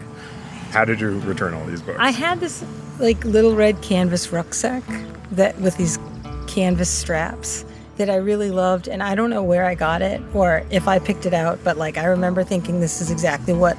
How 0.71 0.85
did 0.85 1.01
you 1.01 1.19
return 1.21 1.53
all 1.53 1.67
these 1.67 1.83
books? 1.83 1.99
I 2.01 2.13
had 2.13 2.39
this 2.39 2.65
like 3.01 3.25
little 3.25 3.57
red 3.57 3.83
canvas 3.83 4.31
rucksack 4.31 4.85
that 5.33 5.61
with 5.61 5.77
these 5.79 5.99
canvas 6.47 6.89
straps 6.89 7.65
that 7.97 8.09
I 8.09 8.17
really 8.17 8.53
loved 8.53 8.87
and 8.87 9.03
I 9.03 9.17
don't 9.17 9.31
know 9.31 9.43
where 9.43 9.65
I 9.65 9.75
got 9.75 10.01
it 10.01 10.23
or 10.33 10.65
if 10.71 10.87
I 10.87 11.01
picked 11.01 11.27
it 11.27 11.35
out, 11.35 11.59
but 11.65 11.77
like 11.77 11.99
I 11.99 12.05
remember 12.05 12.45
thinking 12.45 12.79
this 12.79 13.01
is 13.01 13.11
exactly 13.11 13.53
what 13.53 13.77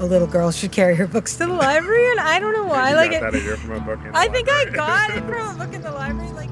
a 0.00 0.06
little 0.06 0.26
girl 0.26 0.50
should 0.50 0.72
carry 0.72 0.94
her 0.96 1.06
books 1.06 1.36
to 1.36 1.46
the 1.46 1.52
library 1.52 2.10
and 2.10 2.20
I 2.20 2.40
don't 2.40 2.54
know 2.54 2.64
why. 2.64 2.94
like 2.94 3.12
it, 3.12 3.58
from 3.58 3.72
a 3.72 3.80
book 3.80 3.98
I 4.14 4.28
think 4.28 4.48
I 4.50 4.64
got 4.70 5.10
it 5.10 5.22
from 5.24 5.60
a 5.60 5.64
book 5.64 5.74
in 5.74 5.82
the 5.82 5.90
library. 5.90 6.30
Like 6.32 6.50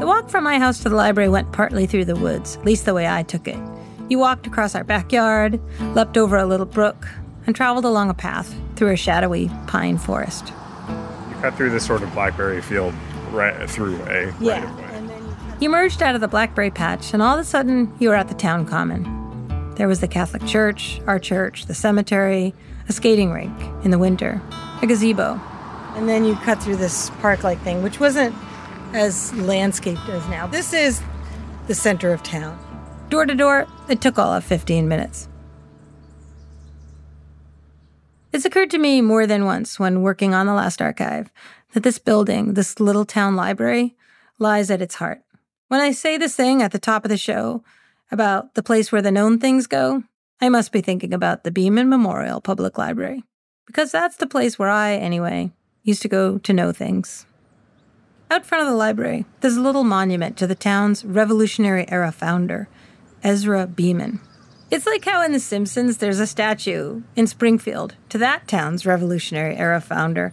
the 0.00 0.06
walk 0.06 0.30
from 0.30 0.42
my 0.42 0.58
house 0.58 0.82
to 0.82 0.88
the 0.88 0.96
library 0.96 1.28
went 1.28 1.52
partly 1.52 1.86
through 1.86 2.06
the 2.06 2.16
woods, 2.16 2.56
at 2.56 2.64
least 2.64 2.86
the 2.86 2.94
way 2.94 3.06
I 3.06 3.22
took 3.22 3.46
it. 3.46 3.58
You 4.08 4.18
walked 4.18 4.46
across 4.46 4.74
our 4.74 4.84
backyard, 4.84 5.60
leapt 5.94 6.16
over 6.16 6.36
a 6.38 6.46
little 6.46 6.66
brook, 6.66 7.06
and 7.46 7.54
traveled 7.54 7.84
along 7.84 8.08
a 8.10 8.14
path 8.14 8.52
through 8.74 8.90
a 8.90 8.96
shadowy 8.96 9.50
pine 9.66 9.98
forest. 9.98 10.48
You 10.48 11.36
cut 11.40 11.54
through 11.54 11.70
this 11.70 11.86
sort 11.86 12.02
of 12.02 12.12
blackberry 12.14 12.62
field 12.62 12.94
right 13.30 13.68
through 13.70 14.02
a 14.04 14.34
yeah. 14.40 14.64
right 14.64 15.60
you 15.60 15.68
emerged 15.68 16.02
out 16.02 16.16
of 16.16 16.20
the 16.20 16.26
blackberry 16.26 16.70
patch, 16.70 17.12
and 17.12 17.22
all 17.22 17.34
of 17.34 17.40
a 17.40 17.44
sudden 17.44 17.94
you 18.00 18.08
were 18.08 18.16
at 18.16 18.26
the 18.28 18.34
town 18.34 18.66
common. 18.66 19.21
There 19.76 19.88
was 19.88 20.00
the 20.00 20.08
Catholic 20.08 20.46
church, 20.46 21.00
our 21.06 21.18
church, 21.18 21.64
the 21.66 21.74
cemetery, 21.74 22.54
a 22.88 22.92
skating 22.92 23.32
rink 23.32 23.52
in 23.84 23.90
the 23.90 23.98
winter, 23.98 24.42
a 24.82 24.86
gazebo. 24.86 25.40
And 25.96 26.06
then 26.06 26.24
you 26.24 26.34
cut 26.36 26.62
through 26.62 26.76
this 26.76 27.08
park 27.20 27.42
like 27.42 27.60
thing, 27.62 27.82
which 27.82 27.98
wasn't 27.98 28.34
as 28.92 29.32
landscaped 29.34 30.06
as 30.10 30.26
now. 30.28 30.46
This 30.46 30.74
is 30.74 31.02
the 31.68 31.74
center 31.74 32.12
of 32.12 32.22
town. 32.22 32.58
Door 33.08 33.26
to 33.26 33.34
door, 33.34 33.66
it 33.88 34.02
took 34.02 34.18
all 34.18 34.34
of 34.34 34.44
15 34.44 34.88
minutes. 34.88 35.28
It's 38.32 38.44
occurred 38.44 38.70
to 38.70 38.78
me 38.78 39.00
more 39.00 39.26
than 39.26 39.44
once 39.44 39.78
when 39.78 40.02
working 40.02 40.34
on 40.34 40.46
the 40.46 40.54
last 40.54 40.82
archive 40.82 41.30
that 41.72 41.82
this 41.82 41.98
building, 41.98 42.54
this 42.54 42.78
little 42.78 43.04
town 43.04 43.36
library, 43.36 43.96
lies 44.38 44.70
at 44.70 44.82
its 44.82 44.96
heart. 44.96 45.22
When 45.68 45.80
I 45.80 45.92
say 45.92 46.18
this 46.18 46.36
thing 46.36 46.60
at 46.60 46.72
the 46.72 46.78
top 46.78 47.04
of 47.04 47.08
the 47.08 47.16
show 47.16 47.62
about 48.12 48.54
the 48.54 48.62
place 48.62 48.92
where 48.92 49.02
the 49.02 49.10
known 49.10 49.40
things 49.40 49.66
go, 49.66 50.04
I 50.40 50.48
must 50.50 50.70
be 50.70 50.82
thinking 50.82 51.14
about 51.14 51.42
the 51.42 51.50
Beeman 51.50 51.88
Memorial 51.88 52.40
Public 52.40 52.76
Library, 52.76 53.24
because 53.66 53.90
that's 53.90 54.16
the 54.16 54.26
place 54.26 54.58
where 54.58 54.68
I, 54.68 54.94
anyway, 54.94 55.50
used 55.82 56.02
to 56.02 56.08
go 56.08 56.38
to 56.38 56.52
know 56.52 56.70
things. 56.70 57.26
Out 58.30 58.44
front 58.46 58.62
of 58.62 58.68
the 58.68 58.76
library, 58.76 59.24
there's 59.40 59.56
a 59.56 59.62
little 59.62 59.84
monument 59.84 60.36
to 60.36 60.46
the 60.46 60.54
town's 60.54 61.04
Revolutionary 61.04 61.90
era 61.90 62.12
founder, 62.12 62.68
Ezra 63.22 63.66
Beeman. 63.66 64.20
It's 64.70 64.86
like 64.86 65.04
how 65.04 65.22
in 65.22 65.32
The 65.32 65.40
Simpsons 65.40 65.98
there's 65.98 66.20
a 66.20 66.26
statue 66.26 67.02
in 67.14 67.26
Springfield 67.26 67.94
to 68.08 68.18
that 68.18 68.48
town's 68.48 68.86
Revolutionary 68.86 69.56
era 69.56 69.80
founder, 69.80 70.32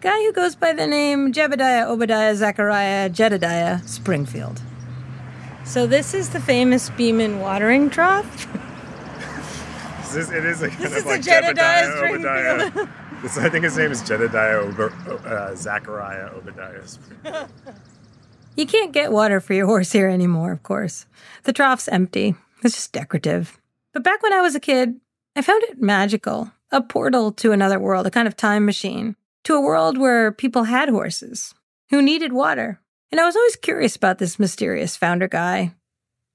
guy 0.00 0.18
who 0.22 0.32
goes 0.32 0.54
by 0.54 0.72
the 0.72 0.86
name 0.86 1.32
Jebediah 1.32 1.86
Obadiah 1.86 2.34
Zechariah 2.36 3.08
Jedediah 3.10 3.80
Springfield. 3.86 4.62
So 5.64 5.86
this 5.86 6.12
is 6.14 6.30
the 6.30 6.40
famous 6.40 6.90
Beeman 6.90 7.40
watering 7.40 7.88
trough. 7.88 8.48
this, 10.12 10.30
it 10.30 10.44
is 10.44 10.62
a 10.62 10.68
kind 10.68 10.82
this 10.82 10.92
of 10.92 10.98
is 10.98 11.06
like 11.06 11.22
Jedediah, 11.22 11.88
Jebediah 11.88 12.66
Obadiah. 12.66 12.88
This, 13.22 13.38
I 13.38 13.48
think 13.48 13.62
his 13.62 13.78
name 13.78 13.92
is 13.92 14.02
Jedediah 14.02 14.58
Ober, 14.62 14.92
uh, 15.24 15.54
Zachariah 15.54 16.30
Obadiah. 16.34 16.82
you 18.56 18.66
can't 18.66 18.90
get 18.90 19.12
water 19.12 19.38
for 19.38 19.54
your 19.54 19.66
horse 19.66 19.92
here 19.92 20.08
anymore, 20.08 20.50
of 20.50 20.64
course. 20.64 21.06
The 21.44 21.52
trough's 21.52 21.86
empty. 21.86 22.34
It's 22.64 22.74
just 22.74 22.92
decorative. 22.92 23.60
But 23.92 24.02
back 24.02 24.24
when 24.24 24.32
I 24.32 24.40
was 24.40 24.56
a 24.56 24.60
kid, 24.60 25.00
I 25.36 25.42
found 25.42 25.62
it 25.64 25.80
magical 25.80 26.50
a 26.72 26.82
portal 26.82 27.30
to 27.32 27.52
another 27.52 27.78
world, 27.78 28.06
a 28.06 28.10
kind 28.10 28.26
of 28.26 28.36
time 28.36 28.64
machine, 28.64 29.14
to 29.44 29.54
a 29.54 29.60
world 29.60 29.98
where 29.98 30.32
people 30.32 30.64
had 30.64 30.88
horses 30.88 31.54
who 31.90 32.02
needed 32.02 32.32
water. 32.32 32.80
And 33.12 33.20
I 33.20 33.24
was 33.26 33.36
always 33.36 33.56
curious 33.56 33.94
about 33.94 34.18
this 34.18 34.40
mysterious 34.40 34.96
founder 34.96 35.28
guy, 35.28 35.74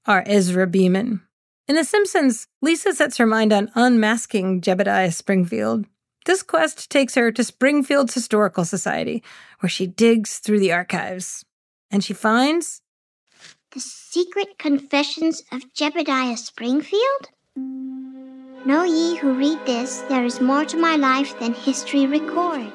our 0.06 0.22
Ezra 0.26 0.66
Beeman. 0.66 1.20
In 1.66 1.74
The 1.74 1.84
Simpsons, 1.84 2.46
Lisa 2.62 2.94
sets 2.94 3.18
her 3.18 3.26
mind 3.26 3.52
on 3.52 3.70
unmasking 3.74 4.62
Jebediah 4.62 5.12
Springfield 5.12 5.84
this 6.28 6.42
quest 6.42 6.90
takes 6.90 7.14
her 7.14 7.32
to 7.32 7.42
Springfield's 7.42 8.12
Historical 8.12 8.66
Society, 8.66 9.22
where 9.60 9.70
she 9.70 9.86
digs 9.86 10.40
through 10.40 10.60
the 10.60 10.72
archives. 10.72 11.42
And 11.90 12.04
she 12.04 12.12
finds. 12.12 12.82
The 13.70 13.80
Secret 13.80 14.58
Confessions 14.58 15.42
of 15.50 15.72
Jebediah 15.72 16.36
Springfield? 16.36 17.30
Know 17.56 18.84
ye 18.84 19.16
who 19.16 19.32
read 19.32 19.64
this, 19.64 20.00
there 20.10 20.26
is 20.26 20.38
more 20.38 20.66
to 20.66 20.76
my 20.76 20.96
life 20.96 21.40
than 21.40 21.54
history 21.54 22.06
records. 22.06 22.74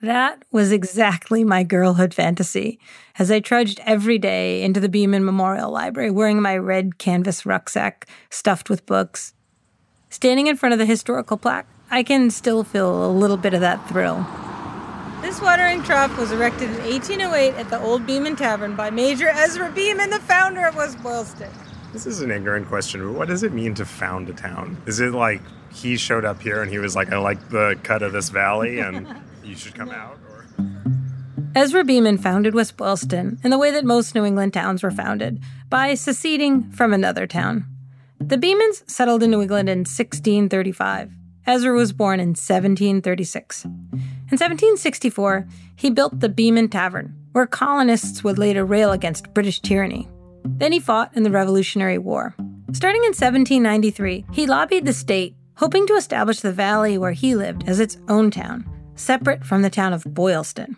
That 0.00 0.44
was 0.52 0.70
exactly 0.70 1.42
my 1.42 1.64
girlhood 1.64 2.14
fantasy 2.14 2.78
as 3.18 3.32
I 3.32 3.40
trudged 3.40 3.80
every 3.84 4.16
day 4.16 4.62
into 4.62 4.78
the 4.78 4.88
Beeman 4.88 5.24
Memorial 5.24 5.72
Library 5.72 6.12
wearing 6.12 6.40
my 6.40 6.56
red 6.56 6.98
canvas 6.98 7.44
rucksack 7.44 8.06
stuffed 8.30 8.70
with 8.70 8.86
books. 8.86 9.34
Standing 10.08 10.46
in 10.46 10.56
front 10.56 10.72
of 10.72 10.78
the 10.78 10.86
historical 10.86 11.36
plaque, 11.36 11.66
I 11.90 12.04
can 12.04 12.30
still 12.30 12.62
feel 12.62 13.06
a 13.06 13.10
little 13.10 13.36
bit 13.36 13.54
of 13.54 13.60
that 13.60 13.88
thrill. 13.88 14.24
This 15.20 15.42
watering 15.42 15.82
trough 15.82 16.16
was 16.16 16.30
erected 16.30 16.70
in 16.70 16.78
1808 16.78 17.54
at 17.54 17.68
the 17.68 17.80
Old 17.80 18.06
Beeman 18.06 18.36
Tavern 18.36 18.76
by 18.76 18.90
Major 18.90 19.28
Ezra 19.28 19.68
Beeman, 19.72 20.10
the 20.10 20.20
founder 20.20 20.64
of 20.64 20.76
West 20.76 21.02
Boylston. 21.02 21.50
This 21.92 22.06
is 22.06 22.20
an 22.20 22.30
ignorant 22.30 22.68
question, 22.68 23.04
but 23.04 23.18
what 23.18 23.26
does 23.26 23.42
it 23.42 23.52
mean 23.52 23.74
to 23.74 23.84
found 23.84 24.28
a 24.28 24.32
town? 24.32 24.80
Is 24.86 25.00
it 25.00 25.12
like 25.12 25.40
he 25.72 25.96
showed 25.96 26.24
up 26.24 26.40
here 26.40 26.62
and 26.62 26.70
he 26.70 26.78
was 26.78 26.94
like, 26.94 27.10
I 27.12 27.18
like 27.18 27.48
the 27.48 27.76
cut 27.82 28.02
of 28.02 28.12
this 28.12 28.28
valley 28.28 28.78
and 28.78 29.08
you 29.48 29.56
should 29.56 29.74
come 29.74 29.90
out? 29.90 30.18
Or? 30.28 30.46
Ezra 31.54 31.82
Beeman 31.82 32.18
founded 32.18 32.54
West 32.54 32.76
Boylston 32.76 33.40
in 33.42 33.50
the 33.50 33.58
way 33.58 33.70
that 33.70 33.84
most 33.84 34.14
New 34.14 34.24
England 34.24 34.52
towns 34.52 34.82
were 34.82 34.90
founded 34.90 35.42
by 35.68 35.94
seceding 35.94 36.70
from 36.70 36.92
another 36.92 37.26
town. 37.26 37.66
The 38.20 38.36
Beemans 38.36 38.88
settled 38.88 39.22
in 39.22 39.30
New 39.30 39.40
England 39.40 39.68
in 39.68 39.80
1635. 39.80 41.12
Ezra 41.46 41.72
was 41.72 41.92
born 41.92 42.20
in 42.20 42.30
1736. 42.30 43.64
In 43.64 44.36
1764, 44.36 45.48
he 45.74 45.88
built 45.88 46.20
the 46.20 46.28
Beeman 46.28 46.68
Tavern, 46.68 47.14
where 47.32 47.46
colonists 47.46 48.22
would 48.22 48.38
later 48.38 48.64
rail 48.66 48.92
against 48.92 49.32
British 49.32 49.60
tyranny. 49.60 50.08
Then 50.44 50.72
he 50.72 50.80
fought 50.80 51.16
in 51.16 51.22
the 51.22 51.30
Revolutionary 51.30 51.98
War. 51.98 52.34
Starting 52.72 53.02
in 53.02 53.14
1793, 53.14 54.26
he 54.32 54.46
lobbied 54.46 54.84
the 54.84 54.92
state, 54.92 55.34
hoping 55.56 55.86
to 55.86 55.94
establish 55.94 56.40
the 56.40 56.52
valley 56.52 56.98
where 56.98 57.12
he 57.12 57.34
lived 57.34 57.66
as 57.66 57.80
its 57.80 57.96
own 58.08 58.30
town, 58.30 58.68
separate 58.98 59.44
from 59.44 59.62
the 59.62 59.70
town 59.70 59.92
of 59.92 60.04
Boylston. 60.04 60.76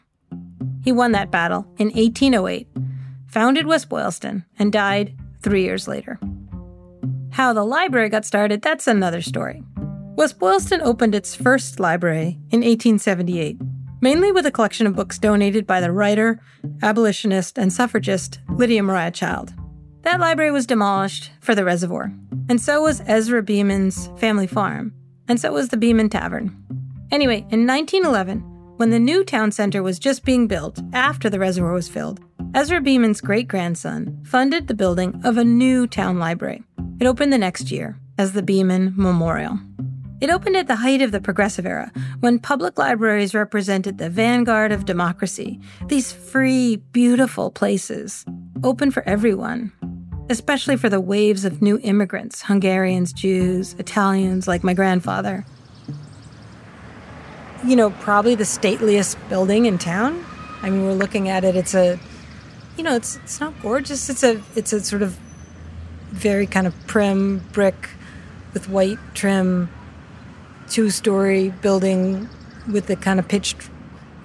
He 0.82 0.92
won 0.92 1.12
that 1.12 1.30
battle 1.30 1.66
in 1.78 1.88
1808, 1.88 2.68
founded 3.26 3.66
West 3.66 3.88
Boylston, 3.88 4.44
and 4.58 4.72
died 4.72 5.14
three 5.42 5.62
years 5.62 5.86
later. 5.86 6.18
How 7.30 7.52
the 7.52 7.64
library 7.64 8.08
got 8.08 8.24
started, 8.24 8.62
that's 8.62 8.86
another 8.86 9.22
story. 9.22 9.62
West 10.16 10.38
Boylston 10.38 10.80
opened 10.82 11.14
its 11.14 11.34
first 11.34 11.80
library 11.80 12.38
in 12.50 12.60
1878, 12.60 13.58
mainly 14.00 14.32
with 14.32 14.46
a 14.46 14.50
collection 14.50 14.86
of 14.86 14.96
books 14.96 15.18
donated 15.18 15.66
by 15.66 15.80
the 15.80 15.92
writer, 15.92 16.40
abolitionist, 16.82 17.56
and 17.56 17.72
suffragist 17.72 18.40
Lydia 18.48 18.82
Maria 18.82 19.10
Child. 19.10 19.54
That 20.02 20.20
library 20.20 20.50
was 20.50 20.66
demolished 20.66 21.30
for 21.40 21.54
the 21.54 21.64
reservoir, 21.64 22.12
and 22.48 22.60
so 22.60 22.82
was 22.82 23.02
Ezra 23.06 23.42
Beeman's 23.42 24.08
family 24.16 24.46
farm, 24.46 24.92
and 25.28 25.40
so 25.40 25.52
was 25.52 25.68
the 25.68 25.76
Beeman 25.76 26.08
Tavern. 26.08 26.56
Anyway, 27.12 27.44
in 27.50 27.66
1911, 27.66 28.40
when 28.76 28.90
the 28.90 28.98
new 28.98 29.24
town 29.24 29.50
center 29.50 29.82
was 29.82 29.98
just 29.98 30.24
being 30.24 30.46
built 30.46 30.80
after 30.92 31.28
the 31.28 31.40
reservoir 31.40 31.72
was 31.72 31.88
filled, 31.88 32.20
Ezra 32.54 32.80
Beeman's 32.80 33.20
great 33.20 33.48
grandson 33.48 34.22
funded 34.24 34.68
the 34.68 34.74
building 34.74 35.20
of 35.24 35.36
a 35.36 35.44
new 35.44 35.86
town 35.86 36.18
library. 36.18 36.62
It 37.00 37.06
opened 37.06 37.32
the 37.32 37.38
next 37.38 37.70
year 37.72 37.98
as 38.16 38.32
the 38.32 38.42
Beeman 38.42 38.94
Memorial. 38.96 39.58
It 40.20 40.30
opened 40.30 40.56
at 40.56 40.68
the 40.68 40.76
height 40.76 41.02
of 41.02 41.12
the 41.12 41.20
Progressive 41.20 41.66
Era, 41.66 41.90
when 42.20 42.38
public 42.38 42.78
libraries 42.78 43.34
represented 43.34 43.98
the 43.98 44.10
vanguard 44.10 44.70
of 44.70 44.84
democracy, 44.84 45.58
these 45.86 46.12
free, 46.12 46.76
beautiful 46.76 47.50
places, 47.50 48.24
open 48.62 48.90
for 48.90 49.02
everyone. 49.02 49.72
especially 50.30 50.76
for 50.76 50.88
the 50.88 51.00
waves 51.00 51.44
of 51.44 51.60
new 51.60 51.78
immigrants 51.82 52.42
Hungarians, 52.42 53.12
Jews, 53.12 53.74
Italians, 53.78 54.46
like 54.46 54.64
my 54.64 54.72
grandfather. 54.72 55.44
You 57.64 57.76
know, 57.76 57.90
probably 57.90 58.34
the 58.34 58.44
stateliest 58.44 59.18
building 59.28 59.66
in 59.66 59.78
town. 59.78 60.24
I 60.62 60.70
mean, 60.70 60.84
we're 60.84 60.92
looking 60.92 61.28
at 61.28 61.44
it, 61.44 61.56
it's 61.56 61.74
a 61.74 61.98
you 62.76 62.84
know, 62.84 62.96
it's 62.96 63.16
it's 63.16 63.40
not 63.40 63.60
gorgeous. 63.60 64.08
It's 64.08 64.22
a 64.22 64.40
it's 64.56 64.72
a 64.72 64.80
sort 64.80 65.02
of 65.02 65.18
very 66.10 66.46
kind 66.46 66.66
of 66.66 66.74
prim 66.86 67.38
brick 67.52 67.90
with 68.54 68.68
white 68.68 68.98
trim 69.14 69.68
two 70.68 70.88
story 70.88 71.50
building 71.60 72.28
with 72.70 72.86
the 72.86 72.96
kind 72.96 73.18
of 73.18 73.28
pitched 73.28 73.68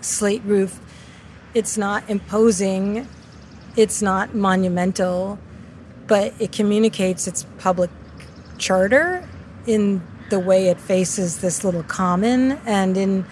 slate 0.02 0.42
roof. 0.46 0.80
It's 1.54 1.78
not 1.78 2.10
imposing, 2.10 3.08
it's 3.76 4.02
not 4.02 4.36
monumental, 4.36 5.40
but 6.08 6.34
it 6.40 6.52
communicates 6.52 7.28
its 7.28 7.46
public 7.58 7.90
charter 8.58 9.28
in 9.66 10.02
the 10.30 10.40
way 10.40 10.68
it 10.68 10.80
faces 10.80 11.40
this 11.40 11.64
little 11.64 11.84
common 11.84 12.54
and 12.66 12.98
in 12.98 13.26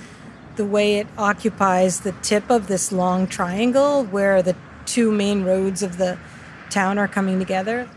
the 0.55 0.65
way 0.65 0.97
it 0.97 1.07
occupies 1.17 2.01
the 2.01 2.11
tip 2.21 2.49
of 2.49 2.67
this 2.67 2.91
long 2.91 3.25
triangle 3.25 4.03
where 4.05 4.43
the 4.43 4.55
two 4.85 5.11
main 5.11 5.43
roads 5.43 5.81
of 5.81 5.97
the 5.97 6.17
town 6.69 6.97
are 6.97 7.07
coming 7.07 7.39
together. 7.39 7.89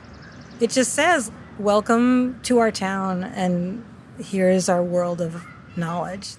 It 0.60 0.70
just 0.70 0.94
says, 0.94 1.30
Welcome 1.58 2.40
to 2.42 2.58
our 2.58 2.70
town, 2.70 3.24
and 3.24 3.84
here's 4.18 4.68
our 4.68 4.82
world 4.82 5.20
of 5.20 5.42
knowledge. 5.74 6.34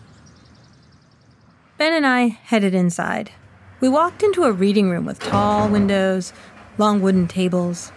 Ben 1.78 1.94
and 1.94 2.06
I 2.06 2.28
headed 2.28 2.74
inside. 2.74 3.32
We 3.80 3.90
walked 3.90 4.24
into 4.24 4.44
a 4.44 4.52
reading 4.52 4.90
room 4.90 5.06
with 5.06 5.20
tall 5.20 5.70
windows, 5.70 6.34
long 6.78 7.02
wooden 7.02 7.28
tables, 7.28 7.92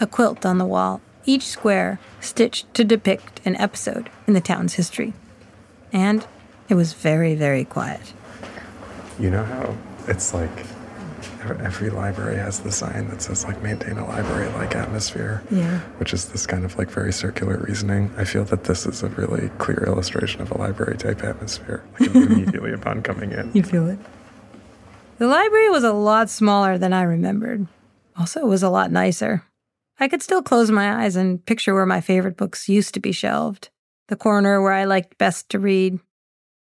a 0.00 0.06
quilt 0.06 0.44
on 0.44 0.58
the 0.58 0.66
wall, 0.66 1.00
each 1.24 1.46
square 1.46 1.98
stitched 2.20 2.72
to 2.74 2.84
depict 2.84 3.40
an 3.44 3.56
episode 3.56 4.10
in 4.26 4.34
the 4.34 4.40
town's 4.40 4.74
history. 4.74 5.12
And 5.92 6.26
it 6.68 6.74
was 6.74 6.92
very, 6.92 7.34
very 7.34 7.64
quiet. 7.64 8.12
You 9.18 9.30
know 9.30 9.44
how 9.44 9.76
it's 10.08 10.34
like 10.34 10.66
every 11.60 11.90
library 11.90 12.36
has 12.36 12.60
the 12.60 12.70
sign 12.70 13.08
that 13.08 13.20
says 13.20 13.44
like 13.44 13.60
maintain 13.62 13.98
a 13.98 14.06
library 14.06 14.48
like 14.52 14.74
atmosphere? 14.74 15.42
Yeah. 15.50 15.80
Which 15.98 16.12
is 16.12 16.26
this 16.26 16.46
kind 16.46 16.64
of 16.64 16.78
like 16.78 16.88
very 16.88 17.12
circular 17.12 17.58
reasoning. 17.58 18.12
I 18.16 18.24
feel 18.24 18.44
that 18.44 18.64
this 18.64 18.86
is 18.86 19.02
a 19.02 19.08
really 19.08 19.48
clear 19.58 19.84
illustration 19.86 20.40
of 20.40 20.50
a 20.50 20.58
library 20.58 20.96
type 20.96 21.22
atmosphere 21.22 21.84
like 21.98 22.10
immediately 22.14 22.72
upon 22.72 23.02
coming 23.02 23.32
in. 23.32 23.50
You 23.52 23.62
feel 23.62 23.88
it? 23.88 23.98
The 25.18 25.26
library 25.26 25.70
was 25.70 25.84
a 25.84 25.92
lot 25.92 26.30
smaller 26.30 26.78
than 26.78 26.92
i 26.92 27.02
remembered. 27.02 27.66
Also 28.16 28.40
it 28.40 28.46
was 28.46 28.62
a 28.62 28.70
lot 28.70 28.90
nicer 28.90 29.44
i 30.02 30.08
could 30.08 30.22
still 30.22 30.42
close 30.42 30.70
my 30.70 31.04
eyes 31.04 31.16
and 31.16 31.44
picture 31.46 31.74
where 31.74 31.86
my 31.86 32.00
favorite 32.00 32.36
books 32.36 32.68
used 32.68 32.92
to 32.94 33.00
be 33.00 33.12
shelved 33.12 33.70
the 34.08 34.16
corner 34.16 34.60
where 34.60 34.72
i 34.72 34.84
liked 34.84 35.16
best 35.18 35.48
to 35.48 35.58
read 35.58 35.98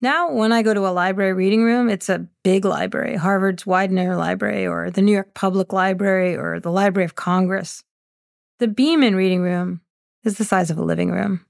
now, 0.01 0.31
when 0.31 0.53
I 0.53 0.63
go 0.63 0.73
to 0.73 0.87
a 0.87 0.95
library 0.95 1.33
reading 1.33 1.65
room, 1.65 1.89
it's 1.89 2.09
a 2.09 2.25
big 2.45 2.65
library, 2.65 3.17
Harvard's 3.17 3.67
Widener 3.67 4.17
Library, 4.17 4.65
or 4.65 4.91
the 4.91 5.03
New 5.03 5.13
York 5.13 5.35
Public 5.35 5.73
Library, 5.73 6.37
or 6.37 6.61
the 6.61 6.71
Library 6.71 7.05
of 7.05 7.17
Congress. 7.17 7.83
The 8.61 8.69
Beeman 8.69 9.17
reading 9.17 9.41
room 9.41 9.81
is 10.23 10.39
the 10.39 10.45
size 10.45 10.71
of 10.71 10.79
a 10.79 10.85
living 10.85 11.11
room, 11.11 11.45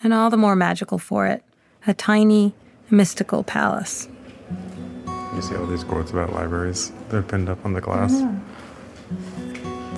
and 0.00 0.14
all 0.14 0.30
the 0.30 0.36
more 0.36 0.54
magical 0.54 0.98
for 0.98 1.26
it 1.26 1.42
a 1.86 1.94
tiny, 1.94 2.54
mystical 2.90 3.42
palace. 3.42 4.08
You 5.34 5.42
see 5.42 5.56
all 5.56 5.66
these 5.66 5.84
quotes 5.84 6.12
about 6.12 6.32
libraries? 6.32 6.92
They're 7.08 7.22
pinned 7.22 7.48
up 7.48 7.64
on 7.64 7.72
the 7.72 7.80
glass. 7.80 8.12
Yeah. 8.12 8.38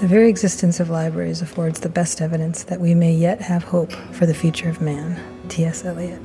The 0.00 0.06
very 0.06 0.28
existence 0.28 0.78
of 0.78 0.90
libraries 0.90 1.40
affords 1.40 1.80
the 1.80 1.88
best 1.88 2.20
evidence 2.20 2.64
that 2.64 2.80
we 2.80 2.94
may 2.94 3.14
yet 3.14 3.40
have 3.40 3.64
hope 3.64 3.92
for 4.12 4.26
the 4.26 4.34
future 4.34 4.68
of 4.68 4.82
man. 4.82 5.18
T.S. 5.48 5.86
Eliot. 5.86 6.20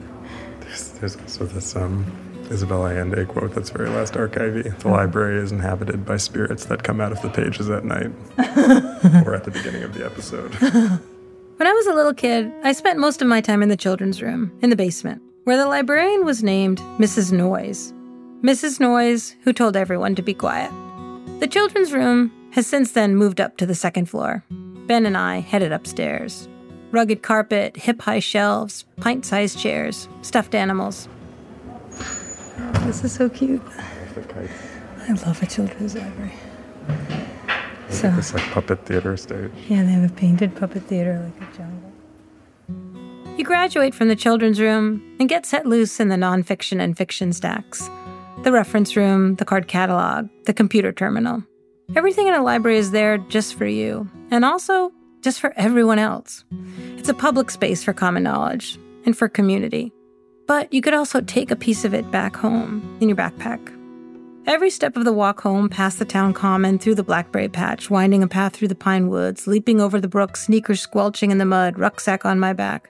There's 1.00 1.16
also 1.16 1.46
this 1.46 1.76
um, 1.76 2.06
Isabel 2.50 2.86
Allende 2.86 3.26
quote 3.26 3.56
that's 3.56 3.70
very 3.70 3.90
last 3.90 4.16
archivy. 4.16 4.78
The 4.80 4.90
library 4.90 5.42
is 5.42 5.54
inhabited 5.54 6.06
by 6.06 6.18
spirits 6.18 6.66
that 6.66 6.84
come 6.84 7.00
out 7.00 7.14
of 7.14 7.22
the 7.22 7.30
pages 7.30 7.70
at 7.70 7.86
night 7.86 8.12
or 9.26 9.34
at 9.34 9.46
the 9.46 9.52
beginning 9.52 9.84
of 9.84 9.94
the 9.94 10.06
episode. 10.06 10.54
When 11.58 11.68
I 11.68 11.74
was 11.74 11.86
a 11.86 11.94
little 11.94 12.16
kid, 12.16 12.52
I 12.64 12.72
spent 12.72 12.98
most 12.98 13.22
of 13.22 13.28
my 13.28 13.40
time 13.40 13.62
in 13.62 13.70
the 13.70 13.78
children's 13.78 14.20
room, 14.20 14.52
in 14.64 14.72
the 14.72 14.76
basement, 14.76 15.22
where 15.44 15.58
the 15.58 15.68
librarian 15.68 16.26
was 16.26 16.42
named 16.42 16.80
Mrs. 16.98 17.32
Noyes. 17.32 17.94
Mrs. 18.42 18.80
Noyes, 18.80 19.36
who 19.44 19.54
told 19.54 19.78
everyone 19.78 20.16
to 20.16 20.24
be 20.24 20.34
quiet. 20.34 20.72
The 21.40 21.48
children's 21.48 21.94
room 21.94 22.32
has 22.52 22.68
since 22.68 22.92
then 22.92 23.16
moved 23.16 23.42
up 23.42 23.58
to 23.58 23.66
the 23.66 23.76
second 23.76 24.08
floor. 24.08 24.44
Ben 24.88 25.06
and 25.06 25.18
I 25.18 25.40
headed 25.40 25.72
upstairs 25.72 26.48
rugged 26.92 27.22
carpet, 27.22 27.78
hip 27.78 28.02
high 28.02 28.20
shelves, 28.20 28.86
pint 28.98 29.26
sized 29.26 29.58
chairs, 29.58 30.08
stuffed 30.22 30.54
animals. 30.54 31.08
This 32.82 33.04
is 33.04 33.14
so 33.14 33.30
cute. 33.30 33.62
I 35.08 35.14
love 35.26 35.42
a 35.42 35.46
children's 35.46 35.96
library. 35.96 36.34
So, 37.90 38.14
it's 38.18 38.34
like 38.34 38.44
puppet 38.52 38.86
theater 38.86 39.18
stage. 39.18 39.52
Yeah, 39.68 39.84
they 39.84 39.92
have 39.92 40.10
a 40.10 40.14
painted 40.14 40.56
puppet 40.56 40.84
theater 40.84 41.20
like 41.24 41.50
a 41.50 41.58
jungle. 41.58 41.92
You 43.38 43.44
graduate 43.44 43.94
from 43.94 44.08
the 44.08 44.16
children's 44.16 44.60
room 44.60 45.16
and 45.20 45.28
get 45.28 45.46
set 45.46 45.66
loose 45.66 46.00
in 46.00 46.10
the 46.10 46.16
nonfiction 46.16 46.82
and 46.82 46.98
fiction 46.98 47.34
stacks 47.34 47.90
the 48.44 48.52
reference 48.52 48.96
room, 48.96 49.36
the 49.36 49.46
card 49.46 49.68
catalog, 49.68 50.28
the 50.46 50.54
computer 50.54 50.92
terminal. 50.92 51.44
Everything 51.94 52.28
in 52.28 52.34
a 52.34 52.42
library 52.42 52.78
is 52.78 52.92
there 52.92 53.18
just 53.18 53.56
for 53.56 53.66
you, 53.66 54.10
and 54.32 54.46
also 54.46 54.94
just 55.22 55.42
for 55.42 55.54
everyone 55.58 56.00
else. 56.00 56.46
It's 56.96 57.10
a 57.10 57.14
public 57.14 57.52
space 57.52 57.84
for 57.84 57.92
common 57.92 58.24
knowledge 58.24 58.80
and 59.06 59.18
for 59.18 59.28
community. 59.28 59.92
But 60.48 60.72
you 60.74 60.82
could 60.82 60.94
also 60.94 61.20
take 61.20 61.52
a 61.52 61.56
piece 61.56 61.84
of 61.84 61.94
it 61.94 62.10
back 62.10 62.36
home 62.38 62.98
in 63.02 63.10
your 63.10 63.18
backpack. 63.18 63.60
Every 64.48 64.70
step 64.70 64.96
of 64.96 65.04
the 65.04 65.12
walk 65.12 65.42
home 65.42 65.68
past 65.68 66.00
the 66.00 66.06
town 66.06 66.34
common, 66.34 66.80
through 66.80 66.96
the 66.96 67.04
blackberry 67.04 67.50
patch, 67.50 67.90
winding 67.90 68.24
a 68.24 68.28
path 68.28 68.56
through 68.56 68.70
the 68.70 68.76
pine 68.76 69.10
woods, 69.10 69.46
leaping 69.46 69.82
over 69.82 70.00
the 70.00 70.08
brook, 70.08 70.38
sneakers 70.38 70.80
squelching 70.80 71.30
in 71.30 71.40
the 71.40 71.46
mud, 71.46 71.78
rucksack 71.78 72.26
on 72.26 72.40
my 72.40 72.54
back. 72.54 72.90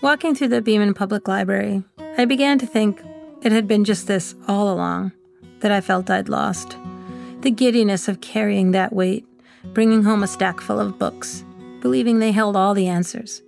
Walking 0.00 0.34
through 0.34 0.48
the 0.48 0.62
Beeman 0.62 0.94
Public 0.94 1.28
Library, 1.28 1.84
I 2.16 2.24
began 2.24 2.58
to 2.58 2.66
think 2.66 3.02
it 3.42 3.52
had 3.52 3.68
been 3.68 3.84
just 3.84 4.06
this 4.06 4.34
all 4.48 4.72
along, 4.72 5.12
that 5.60 5.70
I 5.70 5.82
felt 5.82 6.08
I'd 6.08 6.30
lost. 6.30 6.76
The 7.46 7.52
giddiness 7.52 8.08
of 8.08 8.20
carrying 8.20 8.72
that 8.72 8.92
weight, 8.92 9.24
bringing 9.66 10.02
home 10.02 10.24
a 10.24 10.26
stack 10.26 10.60
full 10.60 10.80
of 10.80 10.98
books, 10.98 11.44
believing 11.80 12.18
they 12.18 12.32
held 12.32 12.56
all 12.56 12.74
the 12.74 12.88
answers. 12.88 13.40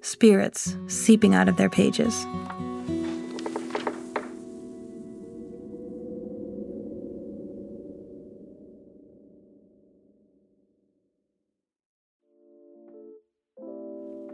Spirits 0.00 0.74
seeping 0.86 1.34
out 1.34 1.46
of 1.46 1.58
their 1.58 1.68
pages. 1.68 2.24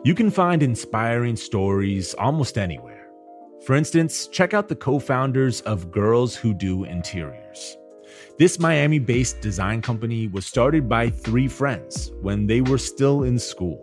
You 0.04 0.14
can 0.14 0.30
find 0.30 0.62
inspiring 0.62 1.34
stories 1.34 2.14
almost 2.14 2.56
anywhere. 2.56 3.08
For 3.64 3.74
instance, 3.74 4.28
check 4.28 4.54
out 4.54 4.68
the 4.68 4.76
co 4.76 5.00
founders 5.00 5.60
of 5.62 5.90
Girls 5.90 6.36
Who 6.36 6.54
Do 6.54 6.84
Interiors. 6.84 7.76
This 8.38 8.58
Miami 8.58 8.98
based 8.98 9.40
design 9.40 9.80
company 9.80 10.26
was 10.26 10.44
started 10.44 10.90
by 10.90 11.08
three 11.08 11.48
friends 11.48 12.12
when 12.20 12.46
they 12.46 12.60
were 12.60 12.76
still 12.76 13.22
in 13.22 13.38
school. 13.38 13.82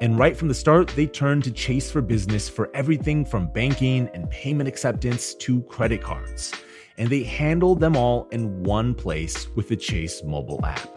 And 0.00 0.18
right 0.18 0.34
from 0.34 0.48
the 0.48 0.54
start, 0.54 0.88
they 0.88 1.06
turned 1.06 1.44
to 1.44 1.50
Chase 1.50 1.90
for 1.90 2.00
Business 2.00 2.48
for 2.48 2.70
everything 2.72 3.22
from 3.22 3.52
banking 3.52 4.08
and 4.14 4.30
payment 4.30 4.66
acceptance 4.66 5.34
to 5.34 5.60
credit 5.64 6.02
cards. 6.02 6.54
And 6.96 7.10
they 7.10 7.22
handled 7.22 7.80
them 7.80 7.96
all 7.96 8.28
in 8.32 8.62
one 8.62 8.94
place 8.94 9.54
with 9.56 9.68
the 9.68 9.76
Chase 9.76 10.22
mobile 10.24 10.64
app. 10.64 10.88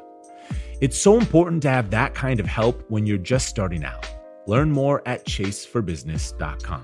It's 0.80 0.98
so 0.98 1.18
important 1.18 1.62
to 1.64 1.70
have 1.70 1.90
that 1.90 2.16
kind 2.16 2.40
of 2.40 2.46
help 2.46 2.90
when 2.90 3.06
you're 3.06 3.18
just 3.18 3.50
starting 3.50 3.84
out. 3.84 4.10
Learn 4.48 4.72
more 4.72 5.06
at 5.06 5.26
chaseforbusiness.com. 5.26 6.84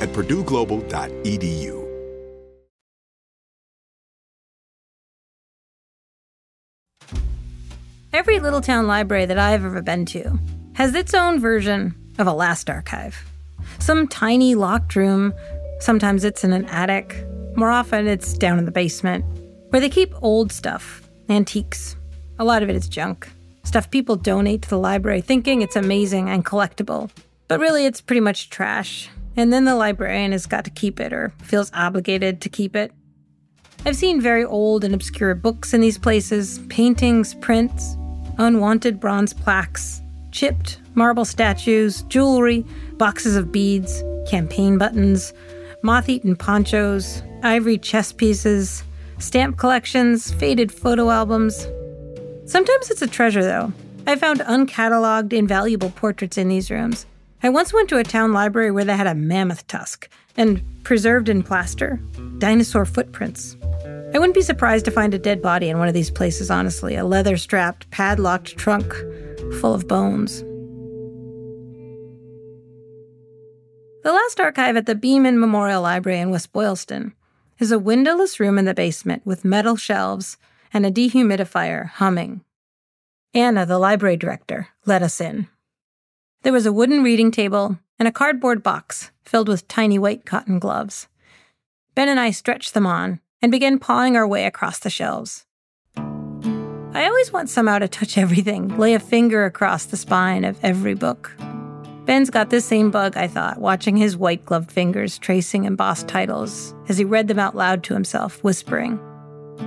at 0.00 0.08
purdueglobal.edu. 0.10 1.80
Every 8.12 8.40
little 8.40 8.60
town 8.60 8.88
library 8.88 9.24
that 9.26 9.38
I've 9.38 9.64
ever 9.64 9.82
been 9.82 10.04
to 10.06 10.38
has 10.74 10.94
its 10.94 11.14
own 11.14 11.38
version 11.38 11.94
of 12.18 12.26
a 12.26 12.32
last 12.32 12.68
archive. 12.68 13.24
Some 13.78 14.08
tiny 14.08 14.54
locked 14.54 14.96
room, 14.96 15.32
sometimes 15.78 16.24
it's 16.24 16.42
in 16.42 16.52
an 16.52 16.64
attic, 16.66 17.24
more 17.56 17.70
often 17.70 18.08
it's 18.08 18.34
down 18.34 18.58
in 18.58 18.64
the 18.64 18.72
basement, 18.72 19.24
where 19.70 19.80
they 19.80 19.88
keep 19.88 20.12
old 20.22 20.50
stuff, 20.50 21.08
antiques. 21.28 21.96
A 22.38 22.44
lot 22.44 22.62
of 22.62 22.68
it 22.68 22.76
is 22.76 22.88
junk, 22.88 23.28
stuff 23.62 23.90
people 23.90 24.16
donate 24.16 24.62
to 24.62 24.68
the 24.68 24.78
library 24.78 25.20
thinking 25.20 25.62
it's 25.62 25.76
amazing 25.76 26.28
and 26.28 26.44
collectible. 26.44 27.10
But 27.46 27.60
really, 27.60 27.86
it's 27.86 28.00
pretty 28.00 28.20
much 28.20 28.50
trash, 28.50 29.08
and 29.40 29.50
then 29.50 29.64
the 29.64 29.74
librarian 29.74 30.32
has 30.32 30.44
got 30.44 30.64
to 30.64 30.70
keep 30.70 31.00
it 31.00 31.14
or 31.14 31.32
feels 31.42 31.70
obligated 31.72 32.42
to 32.42 32.50
keep 32.50 32.76
it. 32.76 32.92
I've 33.86 33.96
seen 33.96 34.20
very 34.20 34.44
old 34.44 34.84
and 34.84 34.94
obscure 34.94 35.34
books 35.34 35.72
in 35.72 35.80
these 35.80 35.96
places, 35.96 36.58
paintings, 36.68 37.32
prints, 37.32 37.96
unwanted 38.36 39.00
bronze 39.00 39.32
plaques, 39.32 40.02
chipped 40.30 40.78
marble 40.94 41.24
statues, 41.24 42.02
jewelry, 42.02 42.66
boxes 42.98 43.34
of 43.34 43.50
beads, 43.50 44.04
campaign 44.28 44.76
buttons, 44.76 45.32
moth 45.82 46.10
eaten 46.10 46.36
ponchos, 46.36 47.22
ivory 47.42 47.78
chess 47.78 48.12
pieces, 48.12 48.84
stamp 49.18 49.56
collections, 49.56 50.32
faded 50.34 50.70
photo 50.70 51.08
albums. 51.08 51.66
Sometimes 52.44 52.90
it's 52.90 53.00
a 53.00 53.06
treasure, 53.06 53.42
though. 53.42 53.72
I 54.06 54.16
found 54.16 54.40
uncatalogued, 54.40 55.32
invaluable 55.32 55.92
portraits 55.92 56.36
in 56.36 56.48
these 56.48 56.70
rooms. 56.70 57.06
I 57.42 57.48
once 57.48 57.72
went 57.72 57.88
to 57.88 57.96
a 57.96 58.04
town 58.04 58.34
library 58.34 58.70
where 58.70 58.84
they 58.84 58.96
had 58.96 59.06
a 59.06 59.14
mammoth 59.14 59.66
tusk 59.66 60.10
and 60.36 60.62
preserved 60.84 61.30
in 61.30 61.42
plaster, 61.42 61.98
dinosaur 62.36 62.84
footprints. 62.84 63.56
I 64.12 64.18
wouldn't 64.18 64.34
be 64.34 64.42
surprised 64.42 64.84
to 64.84 64.90
find 64.90 65.14
a 65.14 65.18
dead 65.18 65.40
body 65.40 65.70
in 65.70 65.78
one 65.78 65.88
of 65.88 65.94
these 65.94 66.10
places, 66.10 66.50
honestly, 66.50 66.96
a 66.96 67.04
leather 67.04 67.38
strapped, 67.38 67.90
padlocked 67.90 68.58
trunk 68.58 68.92
full 69.60 69.72
of 69.72 69.88
bones. 69.88 70.40
The 74.02 74.12
last 74.12 74.40
archive 74.40 74.76
at 74.76 74.86
the 74.86 74.94
Beeman 74.94 75.40
Memorial 75.40 75.82
Library 75.82 76.20
in 76.20 76.30
West 76.30 76.52
Boylston 76.52 77.14
is 77.58 77.72
a 77.72 77.78
windowless 77.78 78.38
room 78.38 78.58
in 78.58 78.64
the 78.66 78.74
basement 78.74 79.24
with 79.24 79.44
metal 79.44 79.76
shelves 79.76 80.36
and 80.74 80.84
a 80.84 80.90
dehumidifier 80.90 81.88
humming. 81.88 82.42
Anna, 83.32 83.64
the 83.64 83.78
library 83.78 84.16
director, 84.16 84.68
let 84.84 85.02
us 85.02 85.20
in. 85.20 85.48
There 86.42 86.54
was 86.54 86.64
a 86.64 86.72
wooden 86.72 87.02
reading 87.02 87.30
table 87.30 87.78
and 87.98 88.08
a 88.08 88.12
cardboard 88.12 88.62
box 88.62 89.10
filled 89.26 89.46
with 89.46 89.68
tiny 89.68 89.98
white 89.98 90.24
cotton 90.24 90.58
gloves. 90.58 91.06
Ben 91.94 92.08
and 92.08 92.18
I 92.18 92.30
stretched 92.30 92.72
them 92.72 92.86
on 92.86 93.20
and 93.42 93.52
began 93.52 93.78
pawing 93.78 94.16
our 94.16 94.26
way 94.26 94.46
across 94.46 94.78
the 94.78 94.88
shelves. 94.88 95.44
I 95.98 97.04
always 97.06 97.30
want 97.30 97.50
somehow 97.50 97.78
to 97.80 97.88
touch 97.88 98.16
everything, 98.16 98.78
lay 98.78 98.94
a 98.94 98.98
finger 98.98 99.44
across 99.44 99.84
the 99.84 99.98
spine 99.98 100.44
of 100.44 100.58
every 100.64 100.94
book. 100.94 101.30
Ben's 102.06 102.30
got 102.30 102.48
this 102.48 102.64
same 102.64 102.90
bug, 102.90 103.18
I 103.18 103.28
thought, 103.28 103.60
watching 103.60 103.98
his 103.98 104.16
white 104.16 104.46
gloved 104.46 104.72
fingers 104.72 105.18
tracing 105.18 105.64
embossed 105.64 106.08
titles 106.08 106.74
as 106.88 106.96
he 106.96 107.04
read 107.04 107.28
them 107.28 107.38
out 107.38 107.54
loud 107.54 107.82
to 107.84 107.94
himself, 107.94 108.42
whispering. 108.42 108.98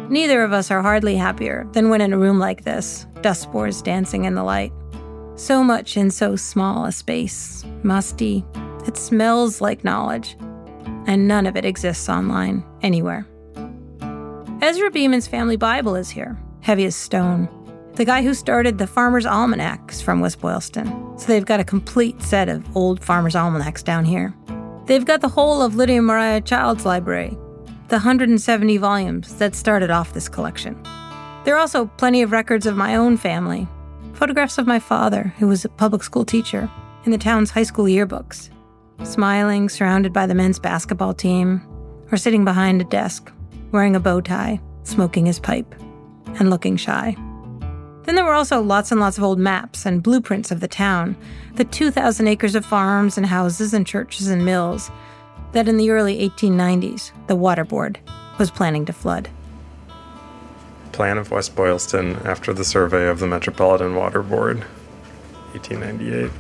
Neither 0.10 0.44
of 0.44 0.52
us 0.52 0.72
are 0.72 0.82
hardly 0.82 1.18
happier 1.18 1.68
than 1.74 1.90
when 1.90 2.02
in 2.02 2.14
a 2.14 2.18
room 2.18 2.40
like 2.40 2.64
this, 2.64 3.06
dust 3.22 3.44
spores 3.44 3.84
dancing 3.84 4.26
in 4.26 4.34
the 4.34 4.44
light. 4.44 4.74
So 5.44 5.62
much 5.62 5.98
in 5.98 6.10
so 6.10 6.38
small 6.38 6.86
a 6.86 6.92
space, 6.94 7.66
musty. 7.84 8.46
It 8.88 8.96
smells 8.96 9.60
like 9.60 9.84
knowledge, 9.84 10.38
and 11.06 11.28
none 11.28 11.46
of 11.46 11.58
it 11.58 11.66
exists 11.66 12.08
online, 12.08 12.64
anywhere. 12.82 13.28
Ezra 14.62 14.90
Beeman's 14.90 15.28
family 15.28 15.58
Bible 15.58 15.96
is 15.96 16.10
here, 16.10 16.42
heavy 16.62 16.86
as 16.86 16.96
stone. 16.96 17.50
The 17.96 18.06
guy 18.06 18.24
who 18.24 18.34
started 18.34 18.78
the 18.78 18.88
Farmer's 18.88 19.26
Almanac 19.26 19.92
is 19.92 20.02
from 20.02 20.22
West 20.22 20.40
Boylston, 20.40 20.88
so 21.20 21.28
they've 21.28 21.46
got 21.46 21.60
a 21.60 21.66
complete 21.66 22.22
set 22.22 22.48
of 22.48 22.64
old 22.74 23.04
Farmer's 23.04 23.36
Almanacs 23.36 23.84
down 23.84 24.06
here. 24.06 24.34
They've 24.86 25.04
got 25.04 25.20
the 25.20 25.28
whole 25.28 25.62
of 25.62 25.76
Lydia 25.76 26.02
Maria 26.02 26.40
Child's 26.40 26.86
library, 26.86 27.38
the 27.90 27.98
170 27.98 28.78
volumes 28.78 29.36
that 29.40 29.56
started 29.56 29.92
off 29.92 30.14
this 30.14 30.30
collection. 30.30 30.82
There 31.44 31.54
are 31.54 31.60
also 31.60 31.88
plenty 31.98 32.22
of 32.22 32.32
records 32.32 32.66
of 32.66 32.78
my 32.78 32.96
own 32.96 33.18
family, 33.18 33.68
photographs 34.14 34.58
of 34.58 34.68
my 34.68 34.80
father, 34.80 35.34
who 35.38 35.48
was 35.48 35.66
a 35.66 35.70
public 35.70 36.04
school 36.04 36.26
teacher, 36.26 36.70
in 37.06 37.12
the 37.12 37.18
town's 37.18 37.52
high 37.52 37.64
school 37.64 37.86
yearbooks, 37.86 38.50
smiling, 39.04 39.70
surrounded 39.70 40.14
by 40.14 40.26
the 40.26 40.36
men's 40.36 40.60
basketball 40.60 41.14
team, 41.14 41.62
or 42.12 42.18
sitting 42.18 42.46
behind 42.46 42.80
a 42.80 42.86
desk 42.86 43.32
wearing 43.72 43.96
a 43.96 44.00
bow 44.00 44.22
tie, 44.22 44.62
smoking 44.84 45.26
his 45.26 45.40
pipe, 45.40 45.76
and 46.40 46.50
looking 46.50 46.78
shy. 46.78 47.16
Then 48.04 48.16
there 48.16 48.26
were 48.26 48.34
also 48.34 48.62
lots 48.62 48.92
and 48.92 49.00
lots 49.00 49.18
of 49.18 49.24
old 49.24 49.40
maps 49.40 49.86
and 49.86 50.04
blueprints 50.04 50.52
of 50.52 50.60
the 50.60 50.68
town, 50.68 51.18
the 51.56 51.66
2,000 51.66 52.28
acres 52.28 52.56
of 52.56 52.66
farms 52.66 53.18
and 53.18 53.26
houses 53.26 53.74
and 53.74 53.88
churches 53.88 54.28
and 54.28 54.46
mills 54.46 54.92
that 55.54 55.68
in 55.68 55.78
the 55.78 55.90
early 55.90 56.30
1890s 56.30 57.12
the 57.28 57.36
Water 57.36 57.64
Board 57.64 58.00
was 58.38 58.52
planning 58.52 58.86
to 58.86 58.94
flood. 58.94 59.30
Plan 60.94 61.18
of 61.18 61.32
West 61.32 61.56
Boylston 61.56 62.16
after 62.24 62.54
the 62.54 62.64
survey 62.64 63.08
of 63.10 63.20
the 63.20 63.28
Metropolitan 63.28 63.96
Water 63.96 64.22
Board, 64.22 64.60
1898. 65.52 66.32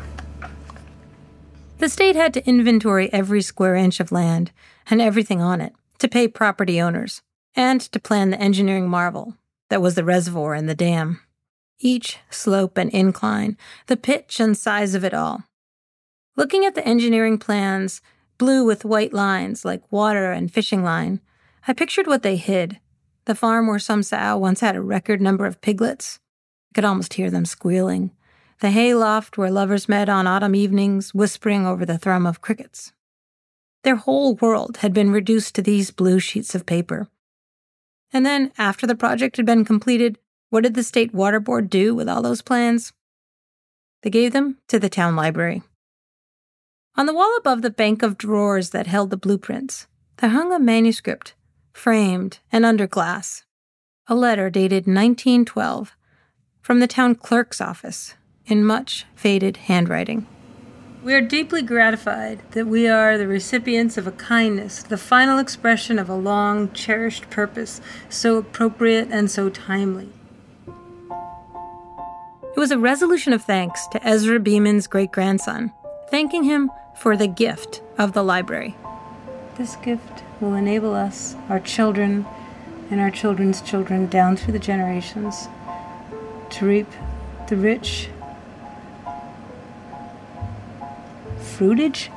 The 1.79 1.89
state 1.89 2.15
had 2.15 2.33
to 2.35 2.47
inventory 2.47 3.11
every 3.11 3.41
square 3.41 3.75
inch 3.75 3.99
of 3.99 4.11
land 4.11 4.51
and 4.89 5.01
everything 5.01 5.41
on 5.41 5.59
it 5.59 5.73
to 5.97 6.07
pay 6.07 6.27
property 6.27 6.79
owners, 6.79 7.21
and 7.55 7.81
to 7.81 7.99
plan 7.99 8.29
the 8.29 8.39
engineering 8.39 8.87
marvel 8.87 9.35
that 9.69 9.81
was 9.81 9.95
the 9.95 10.03
reservoir 10.03 10.53
and 10.53 10.69
the 10.69 10.75
dam. 10.75 11.19
Each 11.79 12.19
slope 12.29 12.77
and 12.77 12.89
incline, 12.91 13.57
the 13.87 13.97
pitch 13.97 14.39
and 14.39 14.57
size 14.57 14.95
of 14.95 15.03
it 15.03 15.13
all. 15.13 15.43
Looking 16.35 16.65
at 16.65 16.75
the 16.75 16.87
engineering 16.87 17.37
plans, 17.37 18.01
blue 18.37 18.63
with 18.63 18.85
white 18.85 19.13
lines 19.13 19.65
like 19.65 19.91
water 19.91 20.31
and 20.31 20.51
fishing 20.51 20.83
line, 20.83 21.21
I 21.67 21.73
pictured 21.73 22.07
what 22.07 22.21
they 22.21 22.35
hid. 22.35 22.79
The 23.25 23.35
farm 23.35 23.67
where 23.67 23.79
some 23.79 24.03
sow 24.03 24.37
once 24.37 24.59
had 24.59 24.75
a 24.75 24.81
record 24.81 25.21
number 25.21 25.45
of 25.45 25.61
piglets. 25.61 26.19
I 26.71 26.75
could 26.75 26.85
almost 26.85 27.13
hear 27.13 27.31
them 27.31 27.45
squealing. 27.45 28.11
The 28.59 28.71
hayloft 28.71 29.37
where 29.37 29.51
lovers 29.51 29.87
met 29.87 30.09
on 30.09 30.27
autumn 30.27 30.55
evenings, 30.55 31.13
whispering 31.13 31.65
over 31.65 31.85
the 31.85 31.97
thrum 31.97 32.25
of 32.25 32.41
crickets. 32.41 32.93
Their 33.83 33.95
whole 33.95 34.35
world 34.35 34.77
had 34.77 34.93
been 34.93 35.11
reduced 35.11 35.55
to 35.55 35.61
these 35.61 35.91
blue 35.91 36.19
sheets 36.19 36.55
of 36.55 36.65
paper. 36.65 37.07
And 38.11 38.25
then, 38.25 38.51
after 38.57 38.85
the 38.85 38.95
project 38.95 39.37
had 39.37 39.45
been 39.45 39.65
completed, 39.65 40.17
what 40.49 40.63
did 40.63 40.75
the 40.75 40.83
State 40.83 41.13
Water 41.13 41.39
Board 41.39 41.69
do 41.69 41.95
with 41.95 42.07
all 42.07 42.21
those 42.21 42.41
plans? 42.41 42.93
They 44.01 44.09
gave 44.09 44.33
them 44.33 44.57
to 44.67 44.79
the 44.79 44.89
town 44.89 45.15
library. 45.15 45.63
On 46.95 47.05
the 47.05 47.13
wall 47.13 47.33
above 47.37 47.61
the 47.63 47.71
bank 47.71 48.03
of 48.03 48.17
drawers 48.17 48.69
that 48.69 48.85
held 48.85 49.09
the 49.09 49.17
blueprints, 49.17 49.87
there 50.17 50.29
hung 50.29 50.53
a 50.53 50.59
manuscript, 50.59 51.33
framed 51.73 52.39
and 52.51 52.65
under 52.65 52.87
glass. 52.87 53.43
A 54.07 54.15
letter 54.15 54.49
dated 54.49 54.85
1912 54.85 55.95
from 56.61 56.79
the 56.79 56.87
town 56.87 57.15
clerk's 57.15 57.59
office 57.59 58.15
in 58.45 58.63
much 58.63 59.05
faded 59.15 59.57
handwriting. 59.57 60.25
We 61.03 61.13
are 61.13 61.21
deeply 61.21 61.61
gratified 61.61 62.39
that 62.51 62.67
we 62.67 62.87
are 62.87 63.17
the 63.17 63.27
recipients 63.27 63.97
of 63.97 64.07
a 64.07 64.11
kindness, 64.13 64.83
the 64.83 64.97
final 64.97 65.37
expression 65.37 65.99
of 65.99 66.07
a 66.07 66.15
long 66.15 66.71
cherished 66.71 67.29
purpose, 67.29 67.81
so 68.07 68.37
appropriate 68.37 69.09
and 69.11 69.29
so 69.29 69.49
timely. 69.49 70.09
It 72.55 72.59
was 72.59 72.71
a 72.71 72.77
resolution 72.77 73.33
of 73.33 73.43
thanks 73.43 73.85
to 73.87 74.07
Ezra 74.07 74.39
Beeman's 74.39 74.87
great 74.87 75.11
grandson, 75.11 75.73
thanking 76.09 76.43
him 76.43 76.71
for 76.95 77.17
the 77.17 77.27
gift 77.27 77.81
of 77.97 78.13
the 78.13 78.23
library. 78.23 78.77
This 79.57 79.75
gift 79.77 80.23
will 80.43 80.55
enable 80.55 80.93
us, 80.93 81.35
our 81.47 81.59
children, 81.59 82.25
and 82.91 82.99
our 82.99 83.09
children's 83.09 83.61
children 83.61 84.07
down 84.07 84.35
through 84.35 84.51
the 84.51 84.59
generations 84.59 85.47
to 86.49 86.65
reap 86.65 86.87
the 87.47 87.55
rich 87.55 88.09
fruitage 91.39 92.09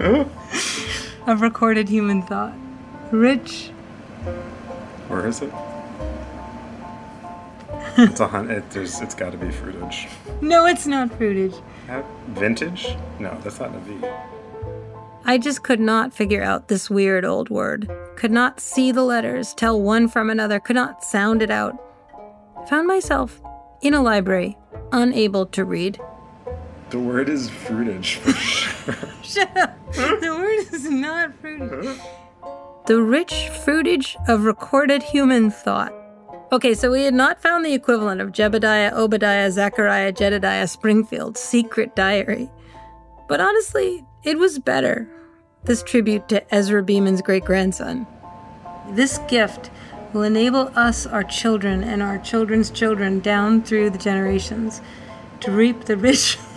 of 1.26 1.40
recorded 1.42 1.88
human 1.88 2.22
thought. 2.22 2.54
Rich. 3.10 3.68
Where 5.08 5.26
is 5.26 5.42
it? 5.42 5.52
it's 7.98 8.20
a 8.20 8.28
hun- 8.28 8.50
it, 8.50 8.68
there's, 8.70 9.00
it's 9.00 9.14
got 9.14 9.32
to 9.32 9.38
be 9.38 9.46
fruitage. 9.48 10.08
No, 10.40 10.66
it's 10.66 10.86
not 10.86 11.10
fruitage. 11.10 11.62
Uh, 11.88 12.02
Vintage? 12.28 12.96
No, 13.18 13.38
that's 13.42 13.60
not 13.60 13.74
a 13.74 13.78
V. 13.78 14.35
I 15.28 15.38
just 15.38 15.64
could 15.64 15.80
not 15.80 16.14
figure 16.14 16.42
out 16.42 16.68
this 16.68 16.88
weird 16.88 17.24
old 17.24 17.50
word. 17.50 17.90
Could 18.14 18.30
not 18.30 18.60
see 18.60 18.92
the 18.92 19.02
letters, 19.02 19.54
tell 19.54 19.82
one 19.82 20.06
from 20.06 20.30
another, 20.30 20.60
could 20.60 20.76
not 20.76 21.02
sound 21.02 21.42
it 21.42 21.50
out. 21.50 21.74
Found 22.68 22.86
myself 22.86 23.40
in 23.82 23.92
a 23.92 24.00
library, 24.00 24.56
unable 24.92 25.44
to 25.46 25.64
read. 25.64 25.98
The 26.90 27.00
word 27.00 27.28
is 27.28 27.50
fruitage 27.50 28.18
for 28.18 28.30
sure. 28.34 28.94
Shut 29.24 29.56
up. 29.56 29.76
The 29.92 30.30
word 30.30 30.72
is 30.72 30.88
not 30.88 31.30
fruitage. 31.42 32.00
The 32.86 33.02
rich 33.02 33.50
fruitage 33.64 34.14
of 34.28 34.44
recorded 34.44 35.02
human 35.02 35.50
thought. 35.50 35.92
Okay, 36.52 36.72
so 36.72 36.92
we 36.92 37.02
had 37.02 37.14
not 37.14 37.42
found 37.42 37.64
the 37.64 37.74
equivalent 37.74 38.20
of 38.20 38.30
Jebediah, 38.30 38.92
Obadiah, 38.92 39.50
Zechariah, 39.50 40.12
Jedediah, 40.12 40.68
Springfield's 40.68 41.40
secret 41.40 41.96
diary. 41.96 42.48
But 43.28 43.40
honestly, 43.40 44.06
it 44.22 44.38
was 44.38 44.60
better. 44.60 45.10
This 45.66 45.82
tribute 45.82 46.28
to 46.28 46.54
Ezra 46.54 46.80
Beeman's 46.80 47.22
great 47.22 47.44
grandson. 47.44 48.06
This 48.90 49.18
gift 49.26 49.68
will 50.12 50.22
enable 50.22 50.70
us, 50.76 51.06
our 51.06 51.24
children, 51.24 51.82
and 51.82 52.04
our 52.04 52.18
children's 52.18 52.70
children 52.70 53.18
down 53.18 53.62
through 53.62 53.90
the 53.90 53.98
generations 53.98 54.80
to 55.40 55.50
reap 55.50 55.86
the 55.86 55.96
rich. 55.96 56.38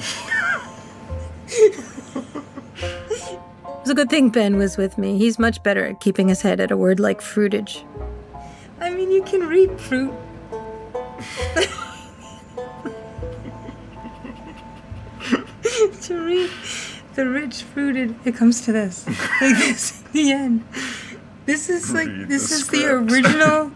It's 3.81 3.89
a 3.89 3.95
good 3.95 4.11
thing 4.11 4.29
Ben 4.29 4.57
was 4.57 4.77
with 4.77 4.99
me. 4.99 5.17
He's 5.17 5.39
much 5.39 5.63
better 5.63 5.83
at 5.83 5.99
keeping 5.99 6.27
his 6.27 6.43
head 6.43 6.59
at 6.59 6.69
a 6.69 6.77
word 6.77 6.99
like 6.99 7.21
fruitage. 7.21 7.83
I 8.79 8.91
mean, 8.91 9.11
you 9.11 9.23
can 9.23 9.47
reap 9.47 9.79
fruit. 9.79 10.13
to 16.03 16.23
reap 16.23 16.51
the 17.19 17.29
rich 17.29 17.63
fruited, 17.63 18.15
it 18.23 18.33
comes 18.33 18.61
to 18.61 18.71
this. 18.71 19.05
Like 19.41 19.57
this 19.57 20.01
at 20.05 20.13
the 20.13 20.31
end. 20.31 20.63
This 21.45 21.69
is 21.69 21.91
like, 21.91 22.07
Read 22.07 22.29
this 22.29 22.47
the 22.47 22.55
is 22.55 22.67
the 22.69 22.77
script. 22.77 23.11
original. 23.11 23.71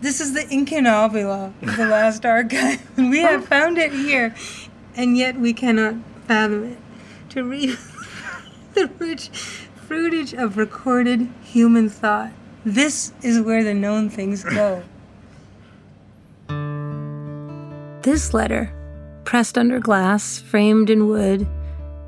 This 0.00 0.20
is 0.20 0.32
the 0.32 0.42
incunabula 0.42 1.52
of 1.62 1.76
the 1.76 1.86
last 1.88 2.24
archive. 2.36 2.80
We 2.96 3.18
have 3.22 3.46
found 3.46 3.78
it 3.78 3.92
here, 3.92 4.32
and 4.94 5.16
yet 5.16 5.40
we 5.40 5.52
cannot 5.52 5.96
fathom 6.28 6.72
it. 6.72 6.78
To 7.30 7.42
read 7.42 7.76
the 8.74 8.88
rich 9.00 9.30
fruitage 9.88 10.32
of 10.32 10.56
recorded 10.56 11.28
human 11.42 11.88
thought. 11.88 12.30
This 12.64 13.12
is 13.22 13.40
where 13.40 13.64
the 13.64 13.74
known 13.74 14.08
things 14.08 14.44
go. 14.44 14.84
This 18.02 18.32
letter, 18.32 18.72
pressed 19.24 19.58
under 19.58 19.80
glass, 19.80 20.38
framed 20.38 20.90
in 20.90 21.08
wood, 21.08 21.48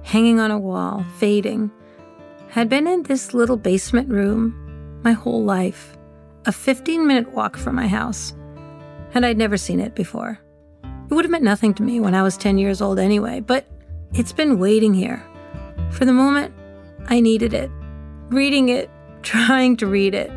hanging 0.06 0.38
on 0.38 0.52
a 0.52 0.58
wall, 0.58 1.04
fading, 1.18 1.68
had 2.50 2.68
been 2.68 2.86
in 2.86 3.02
this 3.02 3.34
little 3.34 3.56
basement 3.56 4.08
room 4.08 4.54
my 5.02 5.10
whole 5.10 5.42
life, 5.42 5.96
a 6.44 6.52
15 6.52 7.04
minute 7.04 7.32
walk 7.32 7.56
from 7.56 7.74
my 7.74 7.88
house, 7.88 8.32
and 9.14 9.26
I'd 9.26 9.36
never 9.36 9.56
seen 9.56 9.80
it 9.80 9.96
before. 9.96 10.38
It 11.10 11.14
would 11.14 11.24
have 11.24 11.32
meant 11.32 11.42
nothing 11.42 11.74
to 11.74 11.82
me 11.82 11.98
when 11.98 12.14
I 12.14 12.22
was 12.22 12.36
10 12.36 12.56
years 12.56 12.80
old 12.80 13.00
anyway, 13.00 13.40
but 13.40 13.66
it's 14.12 14.32
been 14.32 14.60
waiting 14.60 14.94
here. 14.94 15.24
For 15.90 16.04
the 16.04 16.12
moment, 16.12 16.54
I 17.06 17.18
needed 17.18 17.52
it. 17.52 17.68
Reading 18.28 18.68
it, 18.68 18.88
trying 19.22 19.76
to 19.78 19.88
read 19.88 20.14
it, 20.14 20.30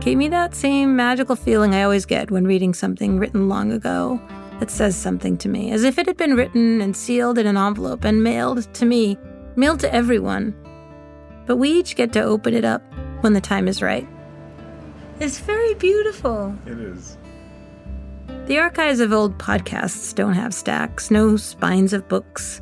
gave 0.00 0.18
me 0.18 0.26
that 0.28 0.56
same 0.56 0.96
magical 0.96 1.36
feeling 1.36 1.72
I 1.72 1.84
always 1.84 2.04
get 2.04 2.32
when 2.32 2.48
reading 2.48 2.74
something 2.74 3.20
written 3.20 3.48
long 3.48 3.70
ago 3.70 4.20
that 4.60 4.70
says 4.70 4.96
something 4.96 5.36
to 5.38 5.48
me, 5.48 5.72
as 5.72 5.84
if 5.84 5.98
it 5.98 6.06
had 6.06 6.16
been 6.16 6.34
written 6.34 6.80
and 6.80 6.96
sealed 6.96 7.38
in 7.38 7.46
an 7.46 7.56
envelope 7.56 8.04
and 8.04 8.22
mailed 8.22 8.72
to 8.74 8.84
me, 8.84 9.18
mailed 9.56 9.80
to 9.80 9.94
everyone. 9.94 10.54
But 11.46 11.56
we 11.56 11.70
each 11.70 11.96
get 11.96 12.12
to 12.14 12.22
open 12.22 12.54
it 12.54 12.64
up 12.64 12.82
when 13.20 13.32
the 13.32 13.40
time 13.40 13.68
is 13.68 13.82
right. 13.82 14.06
It's 15.20 15.38
very 15.38 15.74
beautiful. 15.74 16.56
It 16.66 16.78
is. 16.78 17.16
The 18.46 18.58
archives 18.58 19.00
of 19.00 19.12
old 19.12 19.38
podcasts 19.38 20.14
don't 20.14 20.34
have 20.34 20.52
stacks, 20.52 21.10
no 21.10 21.36
spines 21.36 21.92
of 21.92 22.08
books, 22.08 22.60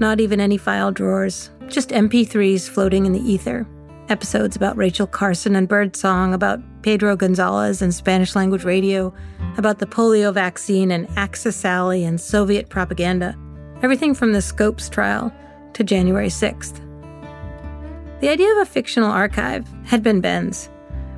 not 0.00 0.20
even 0.20 0.40
any 0.40 0.56
file 0.56 0.90
drawers, 0.90 1.50
just 1.68 1.90
MP3s 1.90 2.68
floating 2.68 3.06
in 3.06 3.12
the 3.12 3.20
ether. 3.20 3.66
Episodes 4.08 4.56
about 4.56 4.76
Rachel 4.76 5.06
Carson 5.06 5.54
and 5.54 5.68
Birdsong, 5.68 6.34
about 6.34 6.60
Pedro 6.82 7.16
Gonzalez 7.16 7.80
and 7.80 7.94
Spanish 7.94 8.34
language 8.34 8.64
radio, 8.64 9.14
about 9.56 9.78
the 9.78 9.86
polio 9.86 10.32
vaccine 10.32 10.90
and 10.90 11.08
Axis 11.16 11.56
Sally 11.56 12.04
and 12.04 12.20
Soviet 12.20 12.68
propaganda. 12.68 13.36
Everything 13.82 14.14
from 14.14 14.32
the 14.32 14.42
Scopes 14.42 14.88
trial 14.88 15.32
to 15.74 15.84
January 15.84 16.28
6th. 16.28 16.80
The 18.20 18.28
idea 18.28 18.52
of 18.52 18.58
a 18.58 18.66
fictional 18.66 19.10
archive 19.10 19.66
had 19.84 20.02
been 20.02 20.20
Ben's, 20.20 20.68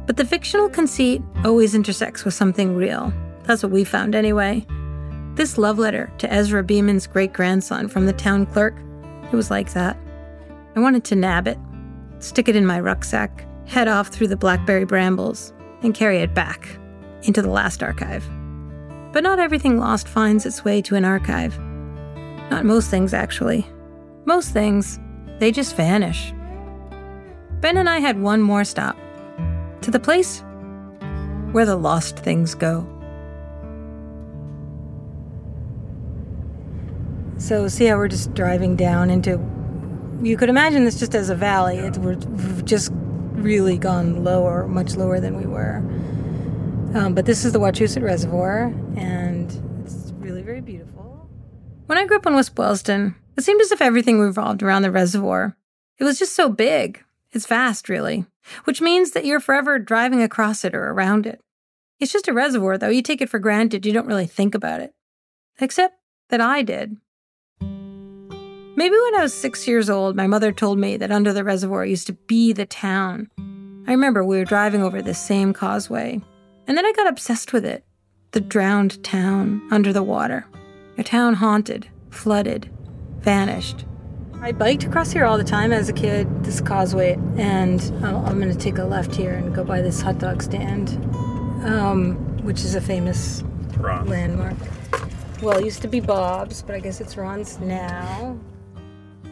but 0.06 0.16
the 0.16 0.24
fictional 0.24 0.68
conceit 0.68 1.22
always 1.44 1.74
intersects 1.74 2.24
with 2.24 2.34
something 2.34 2.76
real. 2.76 3.12
That's 3.44 3.62
what 3.62 3.72
we 3.72 3.84
found 3.84 4.14
anyway. 4.14 4.66
This 5.34 5.58
love 5.58 5.78
letter 5.78 6.12
to 6.18 6.32
Ezra 6.32 6.62
Beeman's 6.62 7.06
great 7.06 7.32
grandson 7.32 7.88
from 7.88 8.06
the 8.06 8.12
town 8.12 8.46
clerk, 8.46 8.74
it 9.32 9.36
was 9.36 9.50
like 9.50 9.72
that. 9.72 9.96
I 10.76 10.80
wanted 10.80 11.04
to 11.04 11.16
nab 11.16 11.48
it, 11.48 11.58
stick 12.18 12.48
it 12.48 12.56
in 12.56 12.66
my 12.66 12.80
rucksack, 12.80 13.46
head 13.66 13.88
off 13.88 14.08
through 14.08 14.28
the 14.28 14.36
blackberry 14.36 14.84
brambles, 14.84 15.53
and 15.84 15.94
carry 15.94 16.18
it 16.18 16.34
back 16.34 16.78
into 17.22 17.42
the 17.42 17.50
last 17.50 17.82
archive. 17.82 18.26
But 19.12 19.22
not 19.22 19.38
everything 19.38 19.78
lost 19.78 20.08
finds 20.08 20.44
its 20.46 20.64
way 20.64 20.82
to 20.82 20.96
an 20.96 21.04
archive. 21.04 21.56
Not 22.50 22.64
most 22.64 22.90
things, 22.90 23.14
actually. 23.14 23.66
Most 24.24 24.50
things, 24.50 24.98
they 25.38 25.52
just 25.52 25.76
vanish. 25.76 26.32
Ben 27.60 27.76
and 27.76 27.88
I 27.88 27.98
had 27.98 28.20
one 28.20 28.40
more 28.40 28.64
stop 28.64 28.96
to 29.82 29.90
the 29.90 30.00
place 30.00 30.42
where 31.52 31.66
the 31.66 31.76
lost 31.76 32.18
things 32.18 32.54
go. 32.54 32.88
So, 37.36 37.68
see 37.68 37.84
how 37.84 37.96
we're 37.96 38.08
just 38.08 38.32
driving 38.32 38.74
down 38.74 39.10
into. 39.10 39.38
You 40.22 40.36
could 40.36 40.48
imagine 40.48 40.84
this 40.84 40.98
just 40.98 41.14
as 41.14 41.28
a 41.28 41.34
valley. 41.34 41.76
It, 41.76 41.98
we're, 41.98 42.14
just 42.62 42.90
really 43.34 43.76
gone 43.76 44.24
lower, 44.24 44.66
much 44.66 44.96
lower 44.96 45.20
than 45.20 45.36
we 45.36 45.46
were. 45.46 45.76
Um, 46.96 47.14
but 47.14 47.26
this 47.26 47.44
is 47.44 47.52
the 47.52 47.60
Wachusett 47.60 48.02
Reservoir, 48.02 48.72
and 48.96 49.50
it's 49.84 50.12
really 50.18 50.42
very 50.42 50.60
beautiful. 50.60 51.28
When 51.86 51.98
I 51.98 52.06
grew 52.06 52.16
up 52.16 52.26
in 52.26 52.34
West 52.34 52.54
Boylston, 52.54 53.16
it 53.36 53.42
seemed 53.42 53.60
as 53.60 53.72
if 53.72 53.82
everything 53.82 54.20
revolved 54.20 54.62
around 54.62 54.82
the 54.82 54.90
reservoir. 54.90 55.56
It 55.98 56.04
was 56.04 56.18
just 56.18 56.34
so 56.34 56.48
big. 56.48 57.02
It's 57.32 57.46
vast, 57.46 57.88
really, 57.88 58.26
which 58.64 58.80
means 58.80 59.10
that 59.10 59.24
you're 59.24 59.40
forever 59.40 59.78
driving 59.78 60.22
across 60.22 60.64
it 60.64 60.74
or 60.74 60.90
around 60.90 61.26
it. 61.26 61.40
It's 61.98 62.12
just 62.12 62.28
a 62.28 62.32
reservoir, 62.32 62.78
though. 62.78 62.88
You 62.88 63.02
take 63.02 63.20
it 63.20 63.28
for 63.28 63.38
granted. 63.38 63.84
You 63.84 63.92
don't 63.92 64.06
really 64.06 64.26
think 64.26 64.54
about 64.54 64.80
it. 64.80 64.94
Except 65.60 65.98
that 66.28 66.40
I 66.40 66.62
did. 66.62 66.96
Maybe 68.76 68.96
when 68.96 69.14
I 69.14 69.22
was 69.22 69.32
six 69.32 69.68
years 69.68 69.88
old, 69.88 70.16
my 70.16 70.26
mother 70.26 70.50
told 70.50 70.78
me 70.80 70.96
that 70.96 71.12
under 71.12 71.32
the 71.32 71.44
reservoir 71.44 71.86
used 71.86 72.08
to 72.08 72.12
be 72.12 72.52
the 72.52 72.66
town. 72.66 73.30
I 73.86 73.92
remember 73.92 74.24
we 74.24 74.36
were 74.36 74.44
driving 74.44 74.82
over 74.82 75.00
this 75.00 75.18
same 75.18 75.52
causeway, 75.52 76.20
and 76.66 76.76
then 76.76 76.84
I 76.84 76.92
got 76.92 77.06
obsessed 77.06 77.52
with 77.52 77.64
it. 77.64 77.84
The 78.32 78.40
drowned 78.40 79.04
town 79.04 79.62
under 79.70 79.92
the 79.92 80.02
water. 80.02 80.46
A 80.98 81.04
town 81.04 81.34
haunted, 81.34 81.88
flooded, 82.10 82.68
vanished. 83.20 83.84
I 84.40 84.50
biked 84.50 84.82
across 84.82 85.12
here 85.12 85.24
all 85.24 85.38
the 85.38 85.44
time 85.44 85.72
as 85.72 85.88
a 85.88 85.92
kid, 85.92 86.42
this 86.42 86.60
causeway, 86.60 87.16
and 87.36 87.80
uh, 88.02 88.24
I'm 88.24 88.40
going 88.40 88.52
to 88.52 88.58
take 88.58 88.78
a 88.78 88.84
left 88.84 89.14
here 89.14 89.34
and 89.34 89.54
go 89.54 89.62
by 89.62 89.82
this 89.82 90.00
hot 90.00 90.18
dog 90.18 90.42
stand, 90.42 90.90
um, 91.64 92.16
which 92.42 92.58
is 92.64 92.74
a 92.74 92.80
famous 92.80 93.44
Ron. 93.78 94.08
landmark. 94.08 94.56
Well, 95.40 95.58
it 95.58 95.64
used 95.64 95.82
to 95.82 95.88
be 95.88 96.00
Bob's, 96.00 96.60
but 96.60 96.74
I 96.74 96.80
guess 96.80 97.00
it's 97.00 97.16
Ron's 97.16 97.60
now. 97.60 98.36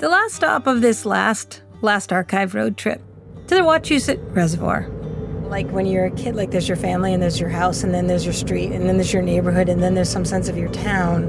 The 0.02 0.08
last 0.08 0.34
stop 0.34 0.66
of 0.66 0.80
this 0.80 1.06
last 1.06 1.62
last 1.80 2.12
archive 2.12 2.56
road 2.56 2.76
trip 2.76 3.00
to 3.46 3.54
the 3.54 3.60
Wachusett 3.60 4.18
Reservoir. 4.34 4.88
Like 5.44 5.70
when 5.70 5.86
you're 5.86 6.06
a 6.06 6.10
kid, 6.10 6.34
like 6.34 6.50
there's 6.50 6.66
your 6.66 6.76
family 6.76 7.14
and 7.14 7.22
there's 7.22 7.38
your 7.38 7.50
house 7.50 7.84
and 7.84 7.94
then 7.94 8.08
there's 8.08 8.24
your 8.24 8.32
street 8.32 8.72
and 8.72 8.88
then 8.88 8.96
there's 8.96 9.12
your 9.12 9.22
neighborhood 9.22 9.68
and 9.68 9.80
then 9.80 9.94
there's 9.94 10.08
some 10.08 10.24
sense 10.24 10.48
of 10.48 10.56
your 10.56 10.70
town. 10.70 11.22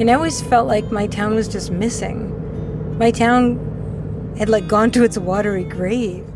And 0.00 0.10
I 0.10 0.14
always 0.14 0.40
felt 0.40 0.66
like 0.66 0.90
my 0.90 1.06
town 1.06 1.34
was 1.34 1.46
just 1.46 1.70
missing. 1.70 2.96
My 2.96 3.10
town 3.10 4.34
had 4.38 4.48
like 4.48 4.66
gone 4.66 4.90
to 4.92 5.04
its 5.04 5.18
watery 5.18 5.64
grave. 5.64 6.26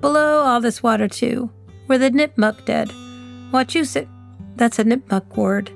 Below 0.00 0.42
all 0.42 0.60
this 0.60 0.84
water 0.84 1.08
too, 1.08 1.50
were 1.88 1.98
the 1.98 2.12
Nipmuc 2.12 2.64
dead. 2.64 2.90
Wachusett, 3.50 4.06
that's 4.54 4.78
a 4.78 4.84
Nipmuc 4.84 5.36
word. 5.36 5.72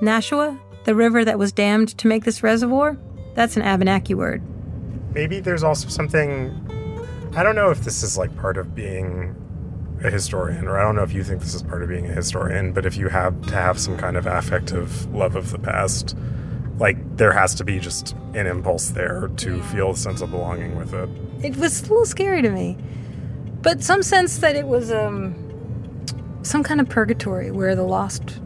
Nashua, 0.00 0.58
the 0.84 0.94
river 0.94 1.26
that 1.26 1.38
was 1.38 1.52
dammed 1.52 1.88
to 1.98 2.08
make 2.08 2.24
this 2.24 2.42
reservoir, 2.42 2.96
that's 3.36 3.56
an 3.56 3.62
Abenaki 3.62 4.14
word. 4.14 4.42
Maybe 5.14 5.38
there's 5.38 5.62
also 5.62 5.88
something. 5.88 6.50
I 7.36 7.42
don't 7.42 7.54
know 7.54 7.70
if 7.70 7.84
this 7.84 8.02
is 8.02 8.18
like 8.18 8.34
part 8.36 8.56
of 8.56 8.74
being 8.74 9.36
a 10.02 10.10
historian, 10.10 10.66
or 10.66 10.78
I 10.78 10.82
don't 10.82 10.96
know 10.96 11.02
if 11.02 11.12
you 11.12 11.22
think 11.22 11.40
this 11.40 11.54
is 11.54 11.62
part 11.62 11.82
of 11.82 11.88
being 11.88 12.06
a 12.06 12.12
historian, 12.12 12.72
but 12.72 12.84
if 12.84 12.96
you 12.96 13.08
have 13.08 13.40
to 13.46 13.54
have 13.54 13.78
some 13.78 13.96
kind 13.96 14.16
of 14.16 14.26
affective 14.26 15.06
love 15.14 15.36
of 15.36 15.50
the 15.50 15.58
past, 15.58 16.16
like 16.78 16.96
there 17.16 17.32
has 17.32 17.54
to 17.56 17.64
be 17.64 17.78
just 17.78 18.14
an 18.34 18.46
impulse 18.46 18.90
there 18.90 19.28
to 19.36 19.62
feel 19.64 19.90
a 19.90 19.96
sense 19.96 20.20
of 20.20 20.30
belonging 20.30 20.76
with 20.76 20.94
it. 20.94 21.08
It 21.42 21.56
was 21.56 21.80
a 21.80 21.82
little 21.84 22.06
scary 22.06 22.42
to 22.42 22.50
me, 22.50 22.76
but 23.62 23.82
some 23.82 24.02
sense 24.02 24.38
that 24.38 24.56
it 24.56 24.66
was 24.66 24.90
um, 24.90 25.34
some 26.42 26.62
kind 26.62 26.80
of 26.80 26.88
purgatory 26.88 27.50
where 27.50 27.74
the 27.74 27.82
lost 27.82 28.40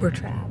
were 0.00 0.10
trapped. 0.10 0.45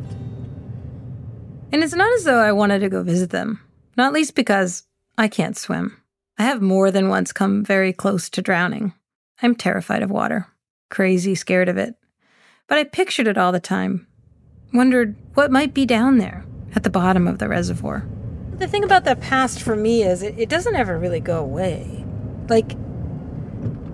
And 1.71 1.83
it's 1.83 1.93
not 1.93 2.13
as 2.13 2.23
though 2.23 2.39
I 2.39 2.51
wanted 2.51 2.79
to 2.79 2.89
go 2.89 3.03
visit 3.03 3.31
them, 3.31 3.59
not 3.97 4.13
least 4.13 4.35
because 4.35 4.83
I 5.17 5.27
can't 5.27 5.57
swim. 5.57 6.01
I 6.37 6.43
have 6.43 6.61
more 6.61 6.91
than 6.91 7.09
once 7.09 7.31
come 7.31 7.63
very 7.63 7.93
close 7.93 8.29
to 8.31 8.41
drowning. 8.41 8.93
I'm 9.41 9.55
terrified 9.55 10.03
of 10.03 10.11
water, 10.11 10.47
crazy 10.89 11.35
scared 11.35 11.69
of 11.69 11.77
it. 11.77 11.95
But 12.67 12.77
I 12.77 12.83
pictured 12.83 13.27
it 13.27 13.37
all 13.37 13.51
the 13.51 13.59
time, 13.59 14.07
wondered 14.73 15.15
what 15.33 15.51
might 15.51 15.73
be 15.73 15.85
down 15.85 16.17
there 16.17 16.45
at 16.75 16.83
the 16.83 16.89
bottom 16.89 17.27
of 17.27 17.39
the 17.39 17.47
reservoir. 17.47 18.05
The 18.57 18.67
thing 18.67 18.83
about 18.83 19.03
the 19.03 19.15
past 19.15 19.61
for 19.61 19.75
me 19.75 20.03
is 20.03 20.23
it, 20.23 20.37
it 20.37 20.49
doesn't 20.49 20.75
ever 20.75 20.97
really 20.97 21.19
go 21.19 21.39
away. 21.39 22.05
Like, 22.47 22.75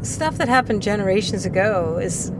stuff 0.03 0.37
that 0.37 0.49
happened 0.49 0.81
generations 0.81 1.45
ago 1.45 1.99
is. 2.01 2.31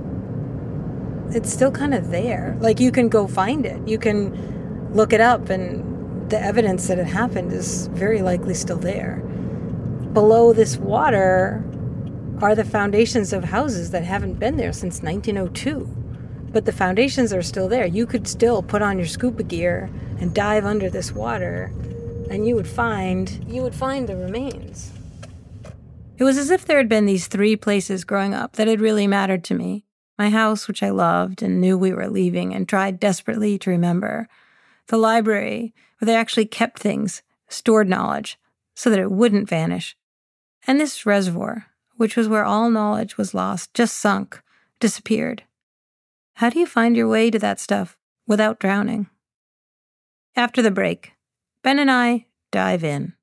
It's 1.33 1.51
still 1.51 1.71
kind 1.71 1.93
of 1.93 2.09
there. 2.09 2.57
Like, 2.59 2.79
you 2.79 2.91
can 2.91 3.07
go 3.07 3.25
find 3.25 3.65
it. 3.65 3.87
You 3.87 3.97
can 3.97 4.60
look 4.91 5.13
it 5.13 5.21
up, 5.21 5.49
and 5.49 6.29
the 6.29 6.41
evidence 6.41 6.87
that 6.87 6.99
it 6.99 7.07
happened 7.07 7.51
is 7.51 7.87
very 7.87 8.21
likely 8.21 8.53
still 8.53 8.77
there. 8.77 9.17
Below 10.13 10.53
this 10.53 10.77
water 10.77 11.63
are 12.41 12.55
the 12.55 12.65
foundations 12.65 13.33
of 13.33 13.45
houses 13.45 13.91
that 13.91 14.03
haven't 14.03 14.39
been 14.39 14.57
there 14.57 14.73
since 14.73 15.01
1902 15.01 16.01
but 16.51 16.65
the 16.65 16.71
foundations 16.71 17.31
are 17.31 17.41
still 17.41 17.67
there. 17.67 17.85
You 17.85 18.05
could 18.05 18.27
still 18.27 18.61
put 18.61 18.81
on 18.81 18.97
your 18.97 19.07
scuba 19.07 19.43
gear 19.43 19.89
and 20.19 20.33
dive 20.33 20.65
under 20.65 20.89
this 20.89 21.11
water, 21.11 21.71
and 22.29 22.47
you 22.47 22.55
would 22.55 22.67
find 22.67 23.45
you 23.47 23.61
would 23.63 23.75
find 23.75 24.07
the 24.07 24.15
remains. 24.15 24.91
It 26.17 26.23
was 26.23 26.37
as 26.37 26.51
if 26.51 26.65
there 26.65 26.77
had 26.77 26.89
been 26.89 27.05
these 27.05 27.27
three 27.27 27.55
places 27.55 28.03
growing 28.03 28.33
up 28.33 28.53
that 28.53 28.67
had 28.67 28.81
really 28.81 29.07
mattered 29.07 29.43
to 29.45 29.55
me. 29.55 29.85
My 30.19 30.29
house, 30.29 30.67
which 30.67 30.83
I 30.83 30.91
loved 30.91 31.41
and 31.41 31.59
knew 31.59 31.77
we 31.77 31.93
were 31.93 32.07
leaving 32.07 32.53
and 32.53 32.69
tried 32.69 32.99
desperately 32.99 33.57
to 33.59 33.71
remember. 33.71 34.27
The 34.91 34.97
library, 34.97 35.73
where 35.97 36.05
they 36.05 36.17
actually 36.17 36.47
kept 36.47 36.77
things, 36.77 37.21
stored 37.47 37.87
knowledge, 37.87 38.37
so 38.75 38.89
that 38.89 38.99
it 38.99 39.09
wouldn't 39.09 39.47
vanish. 39.47 39.95
And 40.67 40.81
this 40.81 41.05
reservoir, 41.05 41.67
which 41.95 42.17
was 42.17 42.27
where 42.27 42.43
all 42.43 42.69
knowledge 42.69 43.17
was 43.17 43.33
lost, 43.33 43.73
just 43.73 43.97
sunk, 43.97 44.41
disappeared. 44.81 45.43
How 46.33 46.49
do 46.49 46.59
you 46.59 46.65
find 46.65 46.97
your 46.97 47.07
way 47.07 47.31
to 47.31 47.39
that 47.39 47.61
stuff 47.61 47.95
without 48.27 48.59
drowning? 48.59 49.07
After 50.35 50.61
the 50.61 50.71
break, 50.71 51.13
Ben 51.63 51.79
and 51.79 51.89
I 51.89 52.25
dive 52.51 52.83
in. 52.83 53.13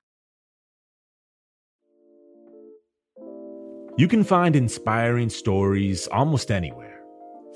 You 3.99 4.09
can 4.09 4.25
find 4.25 4.57
inspiring 4.57 5.29
stories 5.29 6.07
almost 6.07 6.51
anywhere. 6.51 6.88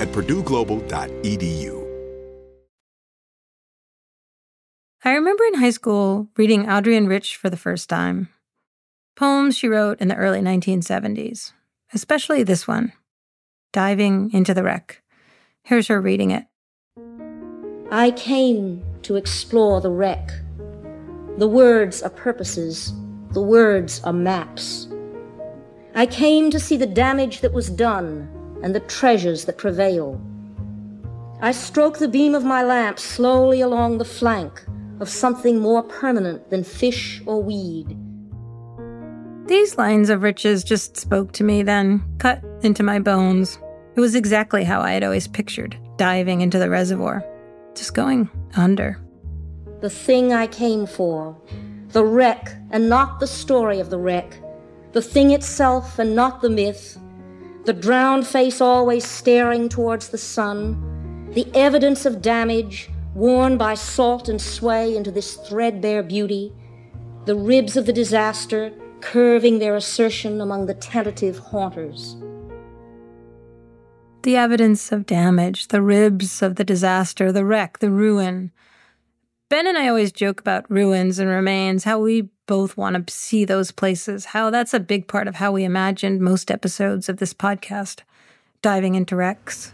at 0.00 0.08
purdueglobal.edu. 0.08 1.78
I 5.04 5.12
remember 5.12 5.44
in 5.44 5.54
high 5.54 5.70
school 5.70 6.28
reading 6.36 6.68
Adrienne 6.68 7.06
Rich 7.06 7.36
for 7.36 7.48
the 7.48 7.56
first 7.56 7.88
time. 7.88 8.28
Poems 9.16 9.56
she 9.56 9.68
wrote 9.68 10.00
in 10.00 10.08
the 10.08 10.16
early 10.16 10.40
1970s, 10.40 11.52
especially 11.94 12.42
this 12.42 12.68
one, 12.68 12.92
Diving 13.72 14.30
into 14.32 14.54
the 14.54 14.62
Wreck. 14.62 15.02
Here's 15.62 15.88
her 15.88 16.00
reading 16.00 16.30
it. 16.30 16.44
I 17.90 18.10
came 18.12 18.84
to 19.02 19.16
explore 19.16 19.80
the 19.80 19.90
wreck. 19.90 20.30
The 21.38 21.48
words 21.48 22.02
are 22.02 22.10
purposes, 22.10 22.92
the 23.32 23.42
words 23.42 24.02
are 24.04 24.12
maps. 24.12 24.88
I 25.94 26.06
came 26.06 26.50
to 26.50 26.60
see 26.60 26.76
the 26.76 26.86
damage 26.86 27.40
that 27.40 27.52
was 27.52 27.70
done 27.70 28.28
and 28.62 28.74
the 28.74 28.80
treasures 28.80 29.44
that 29.44 29.58
prevail. 29.58 30.20
I 31.40 31.52
stroke 31.52 31.98
the 31.98 32.08
beam 32.08 32.34
of 32.34 32.44
my 32.44 32.62
lamp 32.62 32.98
slowly 32.98 33.60
along 33.60 33.98
the 33.98 34.04
flank 34.04 34.64
of 35.00 35.08
something 35.08 35.60
more 35.60 35.82
permanent 35.82 36.50
than 36.50 36.64
fish 36.64 37.22
or 37.26 37.42
weed. 37.42 37.96
These 39.46 39.78
lines 39.78 40.10
of 40.10 40.22
Rich's 40.22 40.64
just 40.64 40.96
spoke 40.96 41.32
to 41.32 41.44
me 41.44 41.62
then, 41.62 42.02
cut 42.18 42.42
into 42.62 42.82
my 42.82 42.98
bones. 42.98 43.58
It 43.96 44.00
was 44.00 44.14
exactly 44.14 44.64
how 44.64 44.80
I 44.80 44.92
had 44.92 45.04
always 45.04 45.28
pictured 45.28 45.76
diving 45.96 46.40
into 46.40 46.58
the 46.58 46.70
reservoir, 46.70 47.24
just 47.74 47.94
going 47.94 48.30
under. 48.56 49.00
The 49.80 49.90
thing 49.90 50.32
I 50.32 50.46
came 50.46 50.86
for, 50.86 51.36
the 51.88 52.04
wreck 52.04 52.54
and 52.70 52.88
not 52.88 53.20
the 53.20 53.26
story 53.26 53.80
of 53.80 53.90
the 53.90 53.98
wreck, 53.98 54.38
the 54.92 55.02
thing 55.02 55.30
itself 55.30 55.98
and 55.98 56.14
not 56.14 56.40
the 56.40 56.50
myth, 56.50 56.98
the 57.68 57.74
drowned 57.74 58.26
face 58.26 58.62
always 58.62 59.04
staring 59.04 59.68
towards 59.68 60.08
the 60.08 60.16
sun, 60.16 61.30
the 61.34 61.46
evidence 61.54 62.06
of 62.06 62.22
damage 62.22 62.88
worn 63.14 63.58
by 63.58 63.74
salt 63.74 64.26
and 64.30 64.40
sway 64.40 64.96
into 64.96 65.10
this 65.10 65.34
threadbare 65.34 66.02
beauty, 66.02 66.50
the 67.26 67.34
ribs 67.34 67.76
of 67.76 67.84
the 67.84 67.92
disaster 67.92 68.72
curving 69.02 69.58
their 69.58 69.76
assertion 69.76 70.40
among 70.40 70.64
the 70.64 70.72
tentative 70.72 71.36
haunters. 71.36 72.16
The 74.22 74.36
evidence 74.36 74.90
of 74.90 75.04
damage, 75.04 75.68
the 75.68 75.82
ribs 75.82 76.40
of 76.40 76.54
the 76.54 76.64
disaster, 76.64 77.30
the 77.30 77.44
wreck, 77.44 77.80
the 77.80 77.90
ruin. 77.90 78.50
Ben 79.50 79.66
and 79.66 79.76
I 79.76 79.88
always 79.88 80.10
joke 80.10 80.40
about 80.40 80.70
ruins 80.70 81.18
and 81.18 81.28
remains, 81.28 81.84
how 81.84 81.98
we 81.98 82.30
both 82.48 82.76
want 82.76 83.06
to 83.06 83.14
see 83.14 83.44
those 83.44 83.70
places, 83.70 84.24
how 84.24 84.50
that's 84.50 84.74
a 84.74 84.80
big 84.80 85.06
part 85.06 85.28
of 85.28 85.36
how 85.36 85.52
we 85.52 85.62
imagined 85.62 86.20
most 86.20 86.50
episodes 86.50 87.08
of 87.08 87.18
this 87.18 87.32
podcast, 87.32 88.00
diving 88.62 88.96
into 88.96 89.14
wrecks. 89.14 89.72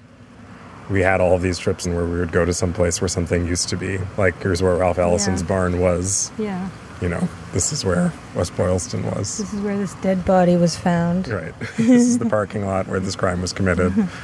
We 0.91 1.01
had 1.01 1.23
all 1.23 1.35
of 1.35 1.41
these 1.41 1.59
trips 1.59 1.87
and 1.87 1.95
where 1.97 2.05
we 2.05 2.19
would 2.19 2.33
go 2.33 2.45
to 2.45 2.53
some 2.53 2.75
place 2.75 3.01
where 3.01 3.09
something 3.09 3.47
used 3.47 3.71
to 3.71 3.77
be. 3.79 3.99
Like 4.19 4.39
here's 4.43 4.63
where 4.63 4.77
Ralph 4.77 4.99
Ellison's 4.99 5.41
Yeah. 5.41 5.49
barn 5.49 5.81
was. 5.81 6.31
Yeah. 6.39 6.69
You 7.01 7.09
know, 7.09 7.27
this 7.53 7.73
is 7.73 7.85
where 7.85 8.13
West 8.35 8.55
Boylston 8.57 9.03
was. 9.05 9.39
This 9.39 9.55
is 9.55 9.61
where 9.63 9.79
this 9.79 9.95
dead 9.95 10.25
body 10.27 10.57
was 10.57 10.77
found. 10.77 11.29
Right. 11.29 11.55
this 11.79 12.03
is 12.03 12.19
the 12.19 12.27
parking 12.27 12.67
lot 12.67 12.87
where 12.87 13.01
this 13.01 13.17
crime 13.17 13.41
was 13.41 13.53
committed. 13.55 13.93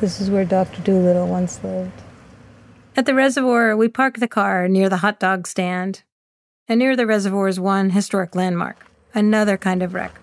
This 0.00 0.20
is 0.20 0.28
where 0.28 0.44
Dr. 0.44 0.82
Doolittle 0.82 1.28
once 1.28 1.62
lived. 1.62 2.02
At 2.96 3.06
the 3.06 3.14
reservoir, 3.14 3.76
we 3.76 3.88
parked 3.88 4.18
the 4.20 4.28
car 4.28 4.68
near 4.68 4.88
the 4.88 4.98
hot 4.98 5.20
dog 5.20 5.46
stand. 5.46 6.02
And 6.66 6.78
near 6.78 6.96
the 6.96 7.06
reservoir 7.06 7.48
is 7.48 7.60
one 7.60 7.90
historic 7.90 8.34
landmark, 8.34 8.86
another 9.14 9.58
kind 9.58 9.82
of 9.82 9.92
wreck. 9.92 10.18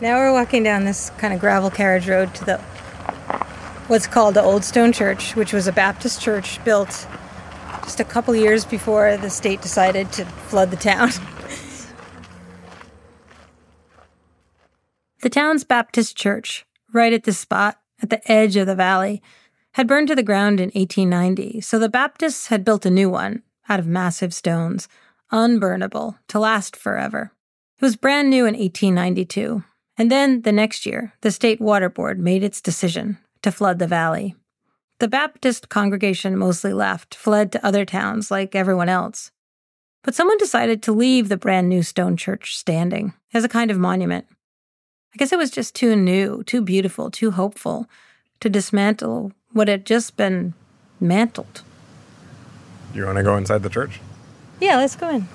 Now 0.00 0.16
we're 0.16 0.32
walking 0.32 0.64
down 0.64 0.84
this 0.84 1.10
kind 1.18 1.32
of 1.32 1.38
gravel 1.38 1.70
carriage 1.70 2.08
road 2.08 2.34
to 2.36 2.44
the 2.44 2.56
what's 3.86 4.08
called 4.08 4.34
the 4.34 4.42
Old 4.42 4.64
Stone 4.64 4.92
Church, 4.92 5.36
which 5.36 5.52
was 5.52 5.68
a 5.68 5.72
Baptist 5.72 6.20
church 6.20 6.62
built 6.64 7.06
just 7.84 8.00
a 8.00 8.04
couple 8.04 8.34
years 8.34 8.64
before 8.64 9.16
the 9.16 9.30
state 9.30 9.62
decided 9.62 10.10
to 10.12 10.24
flood 10.24 10.72
the 10.72 10.76
town. 10.76 11.10
the 15.22 15.30
town's 15.30 15.62
Baptist 15.62 16.16
church, 16.16 16.66
right 16.92 17.12
at 17.12 17.22
this 17.22 17.38
spot, 17.38 17.80
at 18.02 18.10
the 18.10 18.30
edge 18.30 18.56
of 18.56 18.66
the 18.66 18.74
valley, 18.74 19.22
had 19.72 19.86
burned 19.86 20.08
to 20.08 20.16
the 20.16 20.24
ground 20.24 20.58
in 20.58 20.70
1890, 20.70 21.60
so 21.60 21.78
the 21.78 21.88
Baptists 21.88 22.48
had 22.48 22.64
built 22.64 22.84
a 22.84 22.90
new 22.90 23.08
one 23.08 23.42
out 23.68 23.78
of 23.78 23.86
massive 23.86 24.32
stones, 24.32 24.88
unburnable, 25.32 26.18
to 26.28 26.38
last 26.38 26.76
forever. 26.76 27.32
It 27.78 27.84
was 27.84 27.96
brand 27.96 28.30
new 28.30 28.46
in 28.46 28.54
1892, 28.54 29.62
and 29.96 30.10
then 30.10 30.42
the 30.42 30.52
next 30.52 30.86
year, 30.86 31.12
the 31.20 31.30
state 31.30 31.60
water 31.60 31.88
board 31.88 32.18
made 32.18 32.42
its 32.42 32.60
decision 32.60 33.18
to 33.42 33.52
flood 33.52 33.78
the 33.78 33.86
valley. 33.86 34.34
The 35.00 35.08
Baptist 35.08 35.68
congregation 35.68 36.36
mostly 36.36 36.72
left, 36.72 37.14
fled 37.14 37.52
to 37.52 37.64
other 37.64 37.84
towns 37.84 38.30
like 38.30 38.54
everyone 38.54 38.88
else. 38.88 39.30
But 40.02 40.14
someone 40.14 40.38
decided 40.38 40.82
to 40.82 40.92
leave 40.92 41.28
the 41.28 41.36
brand 41.36 41.68
new 41.68 41.82
stone 41.82 42.16
church 42.16 42.56
standing 42.56 43.14
as 43.32 43.44
a 43.44 43.48
kind 43.48 43.70
of 43.70 43.78
monument. 43.78 44.26
I 45.14 45.18
guess 45.18 45.32
it 45.32 45.38
was 45.38 45.50
just 45.50 45.74
too 45.74 45.94
new, 45.94 46.42
too 46.44 46.62
beautiful, 46.62 47.10
too 47.10 47.30
hopeful 47.30 47.88
to 48.40 48.48
dismantle 48.48 49.32
what 49.52 49.68
had 49.68 49.86
just 49.86 50.16
been 50.16 50.54
mantled. 51.00 51.62
You 52.94 53.04
want 53.04 53.18
to 53.18 53.22
go 53.22 53.36
inside 53.36 53.62
the 53.62 53.68
church? 53.68 54.00
Yeah, 54.60 54.76
let's 54.76 54.96
go 54.96 55.08
in. 55.10 55.28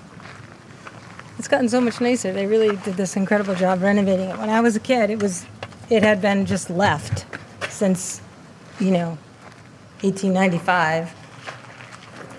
It's 1.40 1.48
gotten 1.48 1.70
so 1.70 1.82
much 1.82 2.00
nicer. 2.00 2.32
They 2.32 2.46
really 2.46 2.76
did 2.78 2.96
this 2.96 3.16
incredible 3.16 3.56
job 3.56 3.82
renovating 3.82 4.30
it. 4.30 4.38
When 4.38 4.50
I 4.50 4.62
was 4.62 4.76
a 4.76 4.80
kid, 4.80 5.10
it 5.10 5.22
was 5.22 5.46
it 5.90 6.04
had 6.04 6.22
been 6.22 6.46
just 6.46 6.70
left 6.70 7.26
since, 7.70 8.22
you 8.80 8.92
know, 8.92 9.18
1895. 10.02 11.14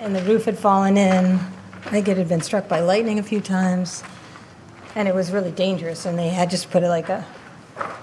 And 0.00 0.14
the 0.14 0.22
roof 0.22 0.44
had 0.44 0.58
fallen 0.58 0.96
in. 0.96 1.38
I 1.84 1.90
think 1.90 2.08
it 2.08 2.16
had 2.16 2.28
been 2.28 2.40
struck 2.40 2.68
by 2.68 2.80
lightning 2.80 3.18
a 3.18 3.22
few 3.22 3.40
times. 3.40 4.02
And 4.94 5.08
it 5.08 5.14
was 5.14 5.30
really 5.30 5.50
dangerous 5.50 6.06
and 6.06 6.18
they 6.18 6.28
had 6.28 6.50
just 6.50 6.70
put 6.70 6.82
like 6.82 7.08
a 7.08 7.26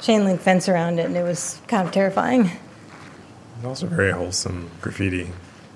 chain 0.01 0.25
link 0.25 0.41
fence 0.41 0.67
around 0.67 0.99
it 0.99 1.05
and 1.05 1.15
it 1.15 1.23
was 1.23 1.61
kind 1.67 1.87
of 1.87 1.93
terrifying. 1.93 2.51
It's 3.57 3.65
also 3.65 3.87
very 3.87 4.11
wholesome 4.11 4.69
graffiti. 4.81 5.31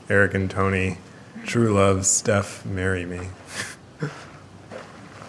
Eric 0.10 0.34
and 0.34 0.50
Tony, 0.50 0.98
true 1.44 1.74
love, 1.74 2.06
Steph, 2.06 2.66
marry 2.66 3.06
me. 3.06 3.20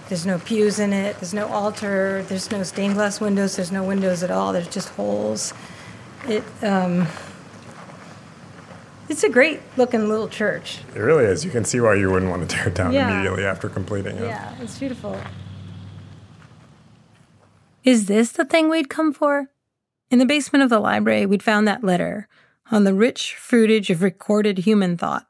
There's 0.09 0.25
no 0.27 0.39
pews 0.39 0.79
in 0.79 0.93
it. 0.93 1.17
There's 1.17 1.35
no 1.35 1.47
altar. 1.49 2.25
There's 2.29 2.51
no 2.51 2.63
stained 2.63 2.95
glass 2.95 3.21
windows. 3.21 3.57
There's 3.57 3.73
no 3.73 3.83
windows 3.83 4.23
at 4.23 4.31
all. 4.31 4.53
There's 4.53 4.69
just 4.69 4.91
holes. 4.91 5.53
It 6.29 6.45
um, 6.63 7.07
it's 9.09 9.25
a 9.25 9.29
great 9.29 9.61
looking 9.77 10.09
little 10.09 10.29
church. 10.29 10.79
It 10.95 10.99
really 11.01 11.25
is. 11.25 11.45
You 11.45 11.51
can 11.51 11.65
see 11.65 11.81
why 11.81 11.95
you 11.95 12.11
wouldn't 12.11 12.31
want 12.31 12.49
to 12.49 12.57
tear 12.57 12.69
it 12.69 12.75
down 12.75 12.93
Yeah. 12.93 13.11
immediately 13.13 13.45
after 13.45 13.69
completing 13.69 14.17
it. 14.17 14.25
Yeah, 14.27 14.55
it's 14.61 14.79
beautiful. 14.79 15.19
Is 17.85 18.07
this 18.07 18.33
the 18.33 18.45
thing 18.45 18.69
we'd 18.69 18.89
come 18.91 19.13
for? 19.13 19.49
In 20.11 20.19
the 20.19 20.27
basement 20.27 20.63
of 20.65 20.71
the 20.71 20.81
library, 20.81 21.27
we'd 21.27 21.43
found 21.43 21.67
that 21.69 21.85
letter 21.85 22.29
on 22.71 22.85
the 22.85 22.95
rich 22.95 23.37
fruitage 23.39 23.91
of 23.91 24.03
recorded 24.03 24.59
human 24.59 24.97
thought. 24.97 25.27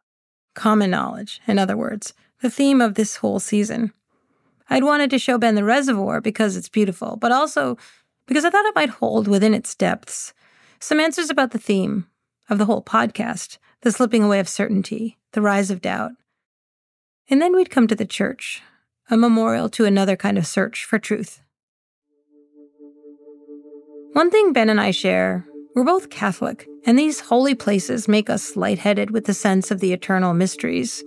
Common 0.57 0.91
knowledge, 0.91 1.41
in 1.47 1.59
other 1.59 1.77
words, 1.77 2.15
the 2.41 2.51
theme 2.51 2.81
of 2.81 2.95
this 2.95 3.17
whole 3.17 3.39
season. 3.39 3.93
I'd 4.69 4.83
wanted 4.83 5.11
to 5.11 5.19
show 5.19 5.39
Ben 5.39 5.55
the 5.55 5.63
reservoir 5.63 6.21
because 6.21 6.57
it's 6.57 6.69
beautiful, 6.69 7.17
but 7.17 7.31
also 7.31 7.79
because 8.27 8.45
I 8.45 8.51
thought 8.51 8.67
it 8.67 8.75
might 8.75 8.89
hold 8.89 9.29
within 9.29 9.55
its 9.55 9.77
depths 9.77 10.35
some 10.81 10.99
answers 10.99 11.31
about 11.31 11.53
the 11.53 11.59
theme 11.59 12.07
of 12.49 12.59
the 12.59 12.65
whole 12.65 12.83
podcast 12.83 13.59
the 13.83 13.93
slipping 13.93 14.25
away 14.25 14.41
of 14.41 14.49
certainty, 14.49 15.17
the 15.33 15.43
rise 15.43 15.71
of 15.71 15.81
doubt. 15.81 16.11
And 17.29 17.41
then 17.41 17.55
we'd 17.55 17.71
come 17.71 17.87
to 17.87 17.95
the 17.95 18.07
church, 18.07 18.63
a 19.09 19.17
memorial 19.17 19.69
to 19.69 19.85
another 19.85 20.17
kind 20.17 20.37
of 20.37 20.47
search 20.47 20.85
for 20.85 20.99
truth. 20.99 21.41
One 24.13 24.31
thing 24.31 24.53
Ben 24.53 24.71
and 24.71 24.81
I 24.81 24.91
share 24.91 25.47
we're 25.77 25.85
both 25.85 26.09
Catholic, 26.09 26.67
and 26.87 26.99
these 26.99 27.21
holy 27.21 27.55
places 27.55 28.09
make 28.09 28.31
us 28.31 28.57
lightheaded 28.57 29.11
with 29.11 29.27
the 29.27 29.35
sense 29.35 29.71
of 29.71 29.81
the 29.81 29.93
eternal 29.93 30.33
mysteries. 30.33 31.05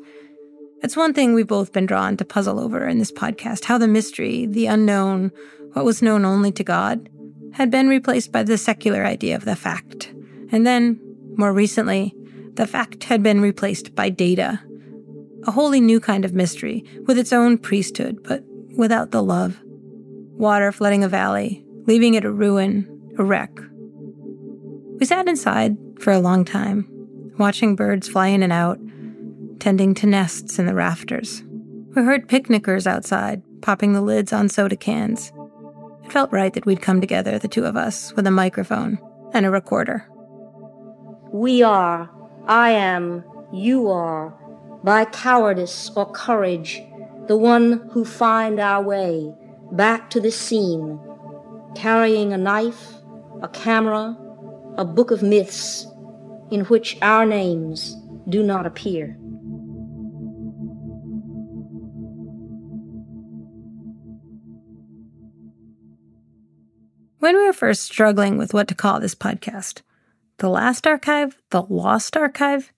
It's 0.83 0.95
one 0.95 1.11
thing 1.11 1.33
we've 1.33 1.47
both 1.47 1.73
been 1.73 1.87
drawn 1.87 2.15
to 2.17 2.23
puzzle 2.23 2.59
over 2.59 2.87
in 2.87 2.99
this 2.99 3.11
podcast 3.11 3.63
how 3.63 3.79
the 3.79 3.87
mystery, 3.87 4.45
the 4.45 4.67
unknown, 4.67 5.31
what 5.73 5.85
was 5.85 6.03
known 6.03 6.23
only 6.23 6.51
to 6.51 6.63
God, 6.63 7.09
had 7.53 7.71
been 7.71 7.87
replaced 7.87 8.31
by 8.31 8.43
the 8.43 8.59
secular 8.59 9.03
idea 9.05 9.35
of 9.35 9.43
the 9.43 9.55
fact. 9.55 10.13
And 10.51 10.67
then, 10.67 10.99
more 11.35 11.51
recently, 11.51 12.13
the 12.53 12.67
fact 12.67 13.05
had 13.05 13.23
been 13.23 13.41
replaced 13.41 13.95
by 13.95 14.09
data. 14.09 14.61
A 15.47 15.51
wholly 15.51 15.81
new 15.81 15.99
kind 15.99 16.23
of 16.23 16.35
mystery, 16.35 16.85
with 17.07 17.17
its 17.17 17.33
own 17.33 17.57
priesthood, 17.57 18.21
but 18.23 18.43
without 18.77 19.09
the 19.09 19.23
love. 19.23 19.59
Water 19.63 20.71
flooding 20.71 21.03
a 21.03 21.09
valley, 21.09 21.65
leaving 21.87 22.13
it 22.13 22.23
a 22.23 22.31
ruin, 22.31 22.87
a 23.17 23.23
wreck. 23.23 23.49
We 24.99 25.05
sat 25.05 25.29
inside 25.29 25.77
for 26.01 26.11
a 26.11 26.19
long 26.19 26.43
time, 26.43 26.85
watching 27.37 27.77
birds 27.77 28.09
fly 28.09 28.27
in 28.27 28.43
and 28.43 28.51
out, 28.51 28.79
tending 29.59 29.93
to 29.95 30.07
nests 30.07 30.59
in 30.59 30.65
the 30.65 30.73
rafters. 30.73 31.41
We 31.95 32.03
heard 32.03 32.27
picnickers 32.27 32.85
outside, 32.85 33.41
popping 33.61 33.93
the 33.93 34.01
lids 34.01 34.33
on 34.33 34.49
soda 34.49 34.75
cans. 34.75 35.31
It 36.03 36.11
felt 36.11 36.33
right 36.33 36.53
that 36.53 36.65
we'd 36.65 36.81
come 36.81 36.99
together, 36.99 37.39
the 37.39 37.47
two 37.47 37.63
of 37.63 37.77
us, 37.77 38.13
with 38.13 38.27
a 38.27 38.31
microphone, 38.31 38.99
and 39.33 39.45
a 39.45 39.49
recorder. 39.49 40.05
We 41.31 41.63
are, 41.63 42.09
I 42.45 42.71
am, 42.71 43.23
you 43.53 43.89
are, 43.89 44.37
by 44.83 45.05
cowardice 45.05 45.91
or 45.95 46.11
courage, 46.11 46.81
the 47.27 47.37
one 47.37 47.89
who 47.93 48.03
find 48.03 48.59
our 48.59 48.83
way 48.83 49.33
back 49.71 50.09
to 50.09 50.19
the 50.19 50.31
scene, 50.31 50.99
carrying 51.73 52.33
a 52.33 52.37
knife, 52.37 52.95
a 53.41 53.47
camera, 53.47 54.17
a 54.79 54.85
book 54.85 55.11
of 55.11 55.21
myths 55.21 55.85
in 56.51 56.61
which 56.69 56.97
our 57.01 57.25
names 57.25 57.97
do 58.29 58.41
not 58.41 58.65
appear. 58.65 59.17
When 67.17 67.35
we 67.35 67.45
were 67.45 67.51
first 67.51 67.81
struggling 67.81 68.37
with 68.37 68.53
what 68.53 68.69
to 68.69 68.73
call 68.73 69.01
this 69.01 69.15
podcast, 69.15 69.81
the 70.37 70.47
last 70.47 70.87
archive, 70.87 71.37
the 71.49 71.63
lost 71.63 72.15
archive, 72.15 72.71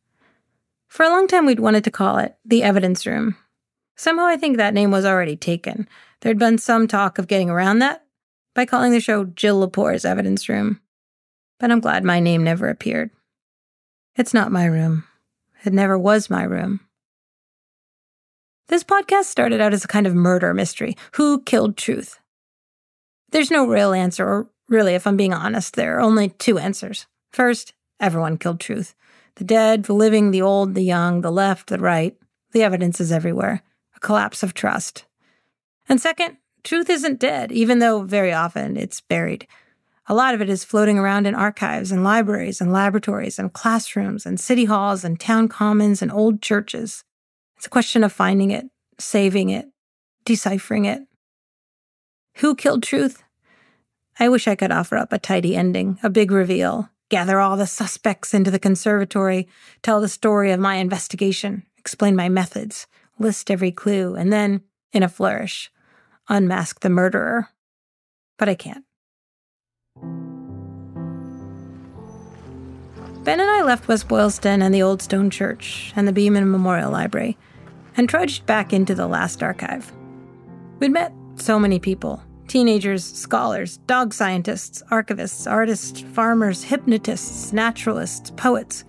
for 0.87 1.03
a 1.03 1.09
long 1.09 1.27
time 1.27 1.45
we'd 1.45 1.59
wanted 1.59 1.83
to 1.83 1.91
call 1.91 2.17
it 2.17 2.35
the 2.43 2.63
evidence 2.63 3.05
room. 3.05 3.35
Somehow 3.95 4.25
I 4.25 4.37
think 4.37 4.57
that 4.57 4.73
name 4.73 4.89
was 4.89 5.05
already 5.05 5.35
taken. 5.35 5.87
There'd 6.21 6.39
been 6.39 6.57
some 6.57 6.87
talk 6.87 7.19
of 7.19 7.27
getting 7.27 7.51
around 7.51 7.77
that 7.79 8.03
by 8.55 8.65
calling 8.65 8.91
the 8.91 8.99
show 8.99 9.25
Jill 9.25 9.59
Lepore's 9.59 10.03
evidence 10.03 10.49
room. 10.49 10.81
But 11.61 11.69
I'm 11.69 11.79
glad 11.79 12.03
my 12.03 12.19
name 12.19 12.43
never 12.43 12.69
appeared. 12.69 13.11
It's 14.15 14.33
not 14.33 14.51
my 14.51 14.65
room. 14.65 15.03
It 15.63 15.71
never 15.71 15.95
was 15.95 16.27
my 16.27 16.41
room. 16.41 16.79
This 18.67 18.83
podcast 18.83 19.25
started 19.25 19.61
out 19.61 19.71
as 19.71 19.85
a 19.85 19.87
kind 19.87 20.07
of 20.07 20.15
murder 20.15 20.55
mystery. 20.55 20.97
Who 21.13 21.43
killed 21.43 21.77
Truth? 21.77 22.17
There's 23.29 23.51
no 23.51 23.67
real 23.67 23.93
answer, 23.93 24.27
or 24.27 24.49
really, 24.69 24.95
if 24.95 25.05
I'm 25.05 25.15
being 25.15 25.35
honest, 25.35 25.75
there 25.75 25.97
are 25.97 26.01
only 26.01 26.29
two 26.29 26.57
answers. 26.57 27.05
First, 27.31 27.73
everyone 27.99 28.39
killed 28.39 28.59
Truth. 28.59 28.95
The 29.35 29.43
dead, 29.43 29.83
the 29.83 29.93
living, 29.93 30.31
the 30.31 30.41
old, 30.41 30.73
the 30.73 30.83
young, 30.83 31.21
the 31.21 31.31
left, 31.31 31.67
the 31.67 31.77
right. 31.77 32.17
The 32.53 32.63
evidence 32.63 32.99
is 32.99 33.11
everywhere. 33.11 33.61
A 33.95 33.99
collapse 33.99 34.41
of 34.41 34.55
trust. 34.55 35.05
And 35.87 36.01
second, 36.01 36.37
truth 36.63 36.89
isn't 36.89 37.19
dead, 37.19 37.51
even 37.51 37.77
though 37.77 38.01
very 38.01 38.33
often 38.33 38.77
it's 38.77 38.99
buried. 38.99 39.45
A 40.07 40.15
lot 40.15 40.33
of 40.33 40.41
it 40.41 40.49
is 40.49 40.63
floating 40.63 40.97
around 40.97 41.27
in 41.27 41.35
archives 41.35 41.91
and 41.91 42.03
libraries 42.03 42.59
and 42.59 42.73
laboratories 42.73 43.37
and 43.37 43.53
classrooms 43.53 44.25
and 44.25 44.39
city 44.39 44.65
halls 44.65 45.03
and 45.03 45.19
town 45.19 45.47
commons 45.47 46.01
and 46.01 46.11
old 46.11 46.41
churches. 46.41 47.03
It's 47.57 47.67
a 47.67 47.69
question 47.69 48.03
of 48.03 48.11
finding 48.11 48.51
it, 48.51 48.65
saving 48.99 49.49
it, 49.49 49.67
deciphering 50.25 50.85
it. 50.85 51.03
Who 52.37 52.55
killed 52.55 52.81
truth? 52.81 53.23
I 54.19 54.29
wish 54.29 54.47
I 54.47 54.55
could 54.55 54.71
offer 54.71 54.97
up 54.97 55.13
a 55.13 55.19
tidy 55.19 55.55
ending, 55.55 55.99
a 56.01 56.09
big 56.09 56.31
reveal, 56.31 56.89
gather 57.09 57.39
all 57.39 57.57
the 57.57 57.67
suspects 57.67 58.33
into 58.33 58.49
the 58.49 58.59
conservatory, 58.59 59.47
tell 59.83 60.01
the 60.01 60.09
story 60.09 60.51
of 60.51 60.59
my 60.59 60.75
investigation, 60.75 61.63
explain 61.77 62.15
my 62.15 62.29
methods, 62.29 62.87
list 63.19 63.51
every 63.51 63.71
clue, 63.71 64.15
and 64.15 64.33
then, 64.33 64.61
in 64.93 65.03
a 65.03 65.09
flourish, 65.09 65.71
unmask 66.27 66.79
the 66.79 66.89
murderer. 66.89 67.49
But 68.37 68.49
I 68.49 68.55
can't. 68.55 68.85
Ben 73.23 73.39
and 73.39 73.51
I 73.51 73.61
left 73.61 73.87
West 73.87 74.07
Boylston 74.07 74.63
and 74.63 74.73
the 74.73 74.81
Old 74.81 74.99
Stone 74.99 75.29
Church 75.29 75.93
and 75.95 76.07
the 76.07 76.11
Beeman 76.11 76.49
Memorial 76.49 76.89
Library 76.89 77.37
and 77.95 78.09
trudged 78.09 78.47
back 78.47 78.73
into 78.73 78.95
the 78.95 79.05
last 79.05 79.43
archive. 79.43 79.91
We'd 80.79 80.91
met 80.91 81.13
so 81.35 81.59
many 81.59 81.77
people 81.77 82.23
teenagers, 82.47 83.05
scholars, 83.05 83.77
dog 83.85 84.15
scientists, 84.15 84.81
archivists, 84.89 85.49
artists, 85.49 86.01
farmers, 86.01 86.63
hypnotists, 86.63 87.53
naturalists, 87.53 88.31
poets. 88.31 88.85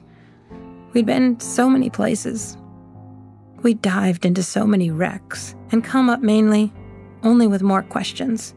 We'd 0.95 1.05
been 1.05 1.39
so 1.39 1.69
many 1.69 1.91
places. 1.91 2.57
We 3.63 3.75
dived 3.75 4.25
into 4.25 4.43
so 4.43 4.67
many 4.67 4.91
wrecks 4.91 5.55
and 5.73 5.85
come 5.85 6.09
up 6.09 6.23
mainly 6.23 6.73
only 7.23 7.47
with 7.47 7.63
more 7.63 7.83
questions. 7.83 8.55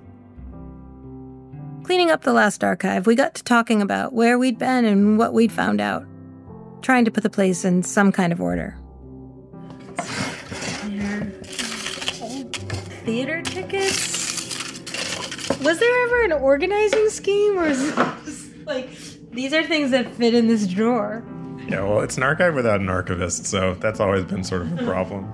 Cleaning 1.86 2.10
up 2.10 2.24
the 2.24 2.34
last 2.34 2.64
archive, 2.64 3.06
we 3.06 3.14
got 3.14 3.36
to 3.36 3.44
talking 3.44 3.80
about 3.80 4.12
where 4.12 4.40
we'd 4.40 4.58
been 4.58 4.86
and 4.86 5.20
what 5.20 5.34
we'd 5.34 5.52
found 5.52 5.80
out, 5.80 6.04
trying 6.82 7.06
to 7.06 7.12
put 7.12 7.22
the 7.22 7.30
place 7.30 7.64
in 7.64 7.84
some 7.84 8.12
kind 8.12 8.34
of 8.34 8.42
order. 8.42 8.76
Theater 13.06 13.44
tickets? 13.44 14.80
Was 15.62 15.78
there 15.78 16.06
ever 16.08 16.24
an 16.24 16.32
organizing 16.32 17.08
scheme, 17.10 17.60
or 17.60 17.68
is 17.68 17.88
it 17.88 17.96
just 18.26 18.48
like 18.66 18.90
these 19.30 19.54
are 19.54 19.64
things 19.64 19.92
that 19.92 20.12
fit 20.16 20.34
in 20.34 20.48
this 20.48 20.66
drawer? 20.66 21.24
Yeah, 21.68 21.84
well, 21.84 22.00
it's 22.02 22.18
an 22.18 22.24
archive 22.24 22.56
without 22.56 22.80
an 22.80 22.90
archivist, 22.90 23.46
so 23.46 23.76
that's 23.76 24.00
always 24.00 24.24
been 24.26 24.44
sort 24.44 24.64
of 24.64 24.80
a 24.80 24.84
problem. 24.84 25.32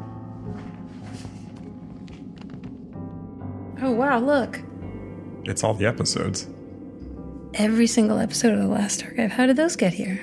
Oh, 3.82 3.92
wow, 3.92 4.20
look. 4.20 4.60
It's 5.46 5.64
all 5.64 5.74
the 5.74 5.86
episodes. 5.86 6.48
Every 7.56 7.88
single 7.88 8.20
episode 8.20 8.54
of 8.54 8.60
The 8.60 8.68
Last 8.68 9.04
Archive. 9.04 9.32
How 9.32 9.46
did 9.46 9.58
those 9.58 9.76
get 9.76 9.94
here? 9.94 10.20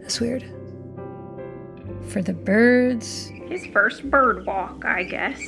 That's 0.00 0.20
weird. 0.20 0.44
For 2.08 2.22
the 2.22 2.32
birds. 2.32 3.32
His 3.48 3.66
first 3.66 4.10
bird 4.10 4.44
walk, 4.44 4.84
I 4.84 5.04
guess. 5.04 5.40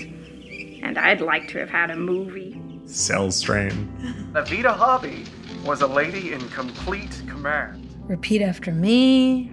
And 0.83 0.97
I'd 0.97 1.21
like 1.21 1.49
to 1.49 1.59
have 1.59 1.69
had 1.69 1.91
a 1.91 1.97
movie. 1.97 2.61
Cell 2.87 3.31
strain. 3.31 3.93
Oveta 4.33 4.75
Hobby 4.75 5.25
was 5.65 5.83
a 5.83 5.87
lady 5.87 6.33
in 6.33 6.49
complete 6.49 7.23
command. 7.29 7.85
Repeat 8.09 8.41
after 8.41 8.73
me. 8.73 9.53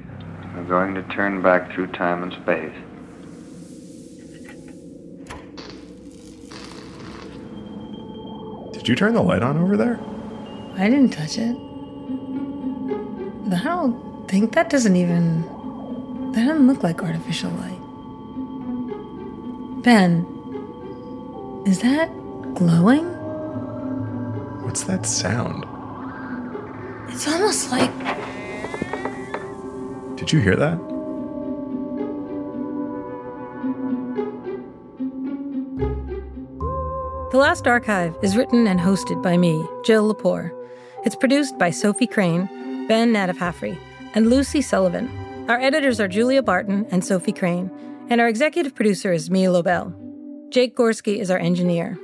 We're 0.55 0.63
going 0.63 0.95
to 0.95 1.03
turn 1.03 1.41
back 1.41 1.73
through 1.73 1.88
time 1.88 2.23
and 2.23 2.32
space. 2.32 2.84
Did 8.86 8.89
you 8.89 8.95
turn 8.97 9.15
the 9.15 9.23
light 9.23 9.41
on 9.41 9.57
over 9.57 9.75
there? 9.75 9.99
I 10.77 10.88
didn't 10.88 11.09
touch 11.09 11.39
it. 11.39 11.57
I 13.51 13.63
don't 13.63 14.27
think 14.27 14.53
that 14.53 14.69
doesn't 14.69 14.95
even. 14.95 15.41
That 16.33 16.45
doesn't 16.45 16.67
look 16.67 16.83
like 16.83 17.01
artificial 17.01 17.49
light. 17.49 17.81
Ben, 19.81 20.23
is 21.65 21.79
that 21.81 22.11
glowing? 22.53 23.07
What's 24.63 24.83
that 24.83 25.07
sound? 25.07 25.65
It's 27.09 27.27
almost 27.27 27.71
like. 27.71 27.89
Did 30.15 30.31
you 30.31 30.41
hear 30.41 30.55
that? 30.57 30.94
The 37.36 37.41
Last 37.41 37.67
Archive 37.67 38.15
is 38.21 38.38
written 38.38 38.65
and 38.65 38.79
hosted 38.79 39.21
by 39.21 39.36
me, 39.36 39.67
Jill 39.83 40.07
Lepore. 40.07 40.51
It's 41.03 41.17
produced 41.17 41.57
by 41.57 41.69
Sophie 41.69 42.07
Crane, 42.07 42.47
Ben 42.88 43.11
Naddaff-Hafrey, 43.11 43.77
and 44.13 44.29
Lucy 44.29 44.61
Sullivan. 44.61 45.09
Our 45.49 45.59
editors 45.59 45.99
are 45.99 46.07
Julia 46.07 46.41
Barton 46.41 46.88
and 46.91 47.03
Sophie 47.03 47.33
Crane, 47.33 47.69
and 48.09 48.21
our 48.21 48.29
executive 48.29 48.73
producer 48.73 49.11
is 49.11 49.29
Mia 49.29 49.51
Lobel. 49.51 49.93
Jake 50.49 50.77
Gorski 50.77 51.17
is 51.17 51.29
our 51.29 51.38
engineer. 51.38 51.99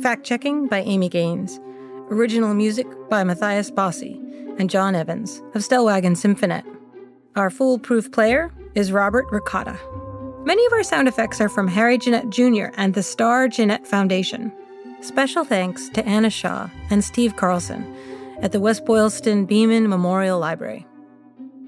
Fact 0.00 0.24
checking 0.24 0.68
by 0.68 0.80
Amy 0.80 1.10
Gaines. 1.10 1.60
Original 2.08 2.54
music 2.54 2.86
by 3.10 3.22
Matthias 3.24 3.70
Bossi 3.70 4.18
and 4.58 4.70
John 4.70 4.94
Evans 4.94 5.42
of 5.54 5.60
Stellwagen 5.60 6.16
Symphonette. 6.16 6.64
Our 7.36 7.50
foolproof 7.50 8.10
player 8.10 8.50
is 8.74 8.90
Robert 8.90 9.26
Ricotta. 9.30 9.78
Many 10.46 10.64
of 10.64 10.72
our 10.72 10.82
sound 10.82 11.08
effects 11.08 11.42
are 11.42 11.50
from 11.50 11.68
Harry 11.68 11.98
Jeanette 11.98 12.30
Jr. 12.30 12.68
and 12.78 12.94
the 12.94 13.02
Star 13.02 13.48
Jeanette 13.48 13.86
Foundation. 13.86 14.50
Special 15.02 15.42
thanks 15.42 15.88
to 15.88 16.06
Anna 16.06 16.30
Shaw 16.30 16.70
and 16.88 17.02
Steve 17.02 17.34
Carlson 17.34 17.92
at 18.40 18.52
the 18.52 18.60
West 18.60 18.84
Boylston 18.84 19.46
Beeman 19.46 19.88
Memorial 19.88 20.38
Library. 20.38 20.86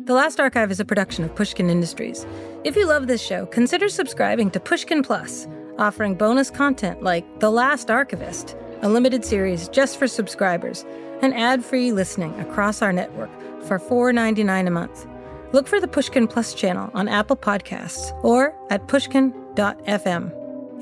The 0.04 0.14
Last 0.14 0.38
Archive 0.38 0.70
is 0.70 0.78
a 0.78 0.84
production 0.84 1.24
of 1.24 1.34
Pushkin 1.34 1.68
Industries. 1.68 2.24
If 2.62 2.76
you 2.76 2.86
love 2.86 3.08
this 3.08 3.20
show, 3.20 3.46
consider 3.46 3.88
subscribing 3.88 4.52
to 4.52 4.60
Pushkin 4.60 5.02
Plus, 5.02 5.48
offering 5.78 6.14
bonus 6.14 6.48
content 6.48 7.02
like 7.02 7.40
The 7.40 7.50
Last 7.50 7.90
Archivist, 7.90 8.54
a 8.82 8.88
limited 8.88 9.24
series 9.24 9.68
just 9.68 9.98
for 9.98 10.06
subscribers, 10.06 10.84
and 11.20 11.34
ad-free 11.34 11.90
listening 11.90 12.38
across 12.38 12.82
our 12.82 12.92
network 12.92 13.30
for 13.62 13.80
$4.99 13.80 14.68
a 14.68 14.70
month. 14.70 15.08
Look 15.52 15.66
for 15.66 15.80
the 15.80 15.88
Pushkin 15.88 16.28
Plus 16.28 16.54
channel 16.54 16.88
on 16.94 17.08
Apple 17.08 17.36
Podcasts 17.36 18.12
or 18.22 18.54
at 18.70 18.86
pushkin.fm. 18.86 20.32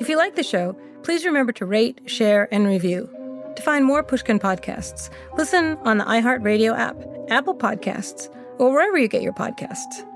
If 0.00 0.11
you 0.11 0.18
like 0.18 0.34
the 0.34 0.42
show, 0.42 0.76
please 1.03 1.24
remember 1.24 1.53
to 1.53 1.66
rate, 1.66 2.00
share, 2.07 2.48
and 2.53 2.66
review. 2.66 3.09
To 3.57 3.62
find 3.62 3.84
more 3.84 4.03
Pushkin 4.03 4.38
podcasts, 4.38 5.11
listen 5.36 5.76
on 5.82 5.98
the 5.98 6.05
iHeartRadio 6.05 6.76
app, 6.76 6.96
Apple 7.28 7.55
Podcasts, 7.55 8.34
or 8.59 8.70
wherever 8.70 8.98
you 8.98 9.09
get 9.09 9.22
your 9.22 9.32
podcasts. 9.32 10.07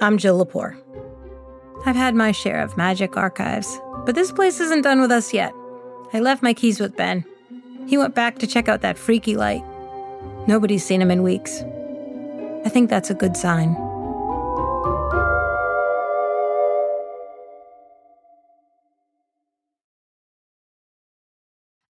I'm 0.00 0.18
Jill 0.18 0.44
Lepore. 0.44 0.76
I've 1.84 1.96
had 1.96 2.14
my 2.14 2.32
share 2.32 2.60
of 2.60 2.76
magic 2.76 3.16
archives, 3.16 3.80
but 4.04 4.14
this 4.14 4.32
place 4.32 4.60
isn't 4.60 4.82
done 4.82 5.00
with 5.00 5.10
us 5.10 5.32
yet. 5.32 5.52
I 6.12 6.20
left 6.20 6.42
my 6.42 6.54
keys 6.54 6.80
with 6.80 6.96
Ben. 6.96 7.24
He 7.86 7.98
went 7.98 8.14
back 8.14 8.38
to 8.38 8.46
check 8.46 8.68
out 8.68 8.82
that 8.82 8.98
freaky 8.98 9.36
light. 9.36 9.64
Nobody's 10.46 10.84
seen 10.84 11.02
him 11.02 11.10
in 11.10 11.22
weeks. 11.22 11.62
I 12.64 12.68
think 12.68 12.90
that's 12.90 13.10
a 13.10 13.14
good 13.14 13.36
sign. 13.36 13.74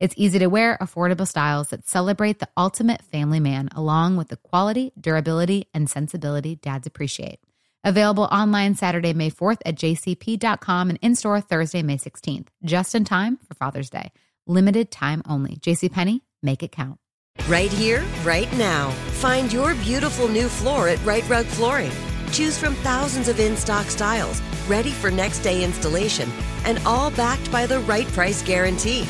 It's 0.00 0.14
easy 0.16 0.38
to 0.38 0.46
wear, 0.46 0.78
affordable 0.80 1.26
styles 1.26 1.68
that 1.68 1.88
celebrate 1.88 2.38
the 2.38 2.48
ultimate 2.56 3.02
family 3.02 3.40
man, 3.40 3.68
along 3.74 4.16
with 4.16 4.28
the 4.28 4.36
quality, 4.36 4.92
durability, 5.00 5.66
and 5.74 5.90
sensibility 5.90 6.54
dads 6.54 6.86
appreciate. 6.86 7.40
Available 7.82 8.24
online 8.24 8.74
Saturday, 8.76 9.12
May 9.12 9.30
4th 9.30 9.58
at 9.64 9.76
jcp.com 9.76 10.90
and 10.90 10.98
in 11.02 11.14
store 11.14 11.40
Thursday, 11.40 11.82
May 11.82 11.96
16th, 11.96 12.48
just 12.64 12.94
in 12.94 13.04
time 13.04 13.38
for 13.48 13.54
Father's 13.54 13.90
Day. 13.90 14.12
Limited 14.46 14.90
time 14.90 15.22
only. 15.28 15.56
JCPenney, 15.56 16.20
make 16.42 16.62
it 16.62 16.72
count. 16.72 16.98
Right 17.46 17.72
here, 17.72 18.04
right 18.24 18.52
now. 18.56 18.90
Find 19.20 19.52
your 19.52 19.74
beautiful 19.76 20.28
new 20.28 20.48
floor 20.48 20.88
at 20.88 21.04
Rite 21.04 21.28
Rug 21.28 21.46
Flooring. 21.46 21.92
Choose 22.32 22.58
from 22.58 22.74
thousands 22.76 23.28
of 23.28 23.40
in 23.40 23.56
stock 23.56 23.86
styles, 23.86 24.40
ready 24.68 24.90
for 24.90 25.10
next 25.10 25.40
day 25.40 25.64
installation, 25.64 26.30
and 26.64 26.78
all 26.84 27.10
backed 27.12 27.50
by 27.50 27.66
the 27.66 27.80
right 27.80 28.06
price 28.08 28.42
guarantee. 28.42 29.06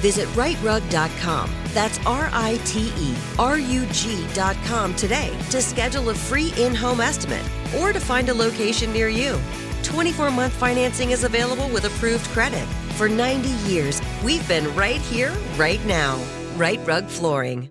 Visit 0.00 0.28
riterug.com. 0.28 1.50
That's 1.74 1.98
R 2.06 2.30
I 2.32 2.58
T 2.64 2.92
E 2.96 3.14
R 3.38 3.58
U 3.58 3.86
G.com 3.92 4.94
today 4.96 5.36
to 5.50 5.60
schedule 5.60 6.10
a 6.10 6.14
free 6.14 6.52
in 6.56 6.74
home 6.74 7.00
estimate 7.00 7.44
or 7.78 7.92
to 7.92 8.00
find 8.00 8.28
a 8.28 8.34
location 8.34 8.92
near 8.92 9.08
you. 9.08 9.38
24 9.82 10.30
month 10.30 10.52
financing 10.52 11.10
is 11.10 11.24
available 11.24 11.68
with 11.68 11.84
approved 11.84 12.26
credit. 12.26 12.66
For 12.96 13.08
90 13.08 13.48
years, 13.70 14.00
we've 14.24 14.46
been 14.48 14.74
right 14.74 15.00
here, 15.00 15.32
right 15.56 15.84
now. 15.86 16.20
Rite 16.56 16.84
Rug 16.86 17.06
Flooring. 17.06 17.70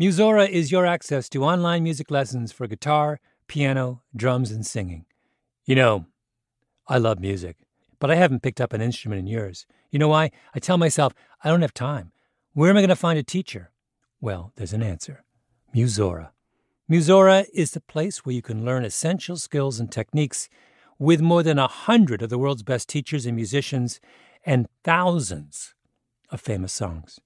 Musora 0.00 0.46
is 0.46 0.70
your 0.70 0.84
access 0.84 1.28
to 1.30 1.42
online 1.42 1.82
music 1.82 2.10
lessons 2.10 2.52
for 2.52 2.66
guitar, 2.66 3.18
piano, 3.48 4.02
drums, 4.14 4.50
and 4.50 4.66
singing. 4.66 5.06
You 5.64 5.74
know, 5.74 6.04
I 6.86 6.98
love 6.98 7.18
music, 7.18 7.56
but 7.98 8.10
I 8.10 8.16
haven't 8.16 8.42
picked 8.42 8.60
up 8.60 8.74
an 8.74 8.82
instrument 8.82 9.20
in 9.20 9.26
years. 9.26 9.66
You 9.96 10.00
know 10.00 10.08
why? 10.08 10.30
I 10.54 10.58
tell 10.58 10.76
myself, 10.76 11.14
I 11.42 11.48
don't 11.48 11.62
have 11.62 11.72
time. 11.72 12.12
Where 12.52 12.68
am 12.68 12.76
I 12.76 12.80
going 12.80 12.90
to 12.90 12.96
find 12.96 13.18
a 13.18 13.22
teacher? 13.22 13.70
Well, 14.20 14.52
there's 14.56 14.74
an 14.74 14.82
answer 14.82 15.24
Musora. 15.74 16.32
Musora 16.86 17.46
is 17.54 17.70
the 17.70 17.80
place 17.80 18.18
where 18.18 18.34
you 18.34 18.42
can 18.42 18.62
learn 18.62 18.84
essential 18.84 19.38
skills 19.38 19.80
and 19.80 19.90
techniques 19.90 20.50
with 20.98 21.22
more 21.22 21.42
than 21.42 21.58
a 21.58 21.66
hundred 21.66 22.20
of 22.20 22.28
the 22.28 22.36
world's 22.36 22.62
best 22.62 22.90
teachers 22.90 23.24
and 23.24 23.34
musicians 23.34 23.98
and 24.44 24.68
thousands 24.84 25.74
of 26.28 26.42
famous 26.42 26.74
songs. 26.74 27.18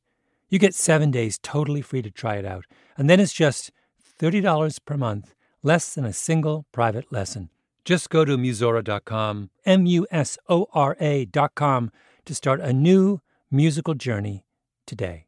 You 0.49 0.61
get 0.61 0.73
seven 0.73 1.11
days 1.11 1.41
totally 1.43 1.83
free 1.83 2.03
to 2.03 2.11
try 2.13 2.37
it 2.37 2.45
out, 2.45 2.67
and 2.97 3.11
then 3.11 3.19
it's 3.19 3.33
just 3.33 3.73
$30 4.21 4.79
per 4.85 4.97
month, 4.97 5.35
less 5.65 5.93
than 5.93 6.05
a 6.05 6.13
single 6.13 6.67
private 6.71 7.11
lesson. 7.11 7.51
Just 7.85 8.11
go 8.11 8.25
to 8.25 8.39
Musora.com, 8.39 9.51
M 9.67 9.87
U 9.87 10.07
S 10.13 10.39
O 10.49 10.69
R 10.73 10.97
A.com, 11.01 11.91
to 12.31 12.35
start 12.37 12.61
a 12.61 12.73
new 12.73 13.21
musical 13.51 13.93
journey 13.93 14.45
today. 14.87 15.27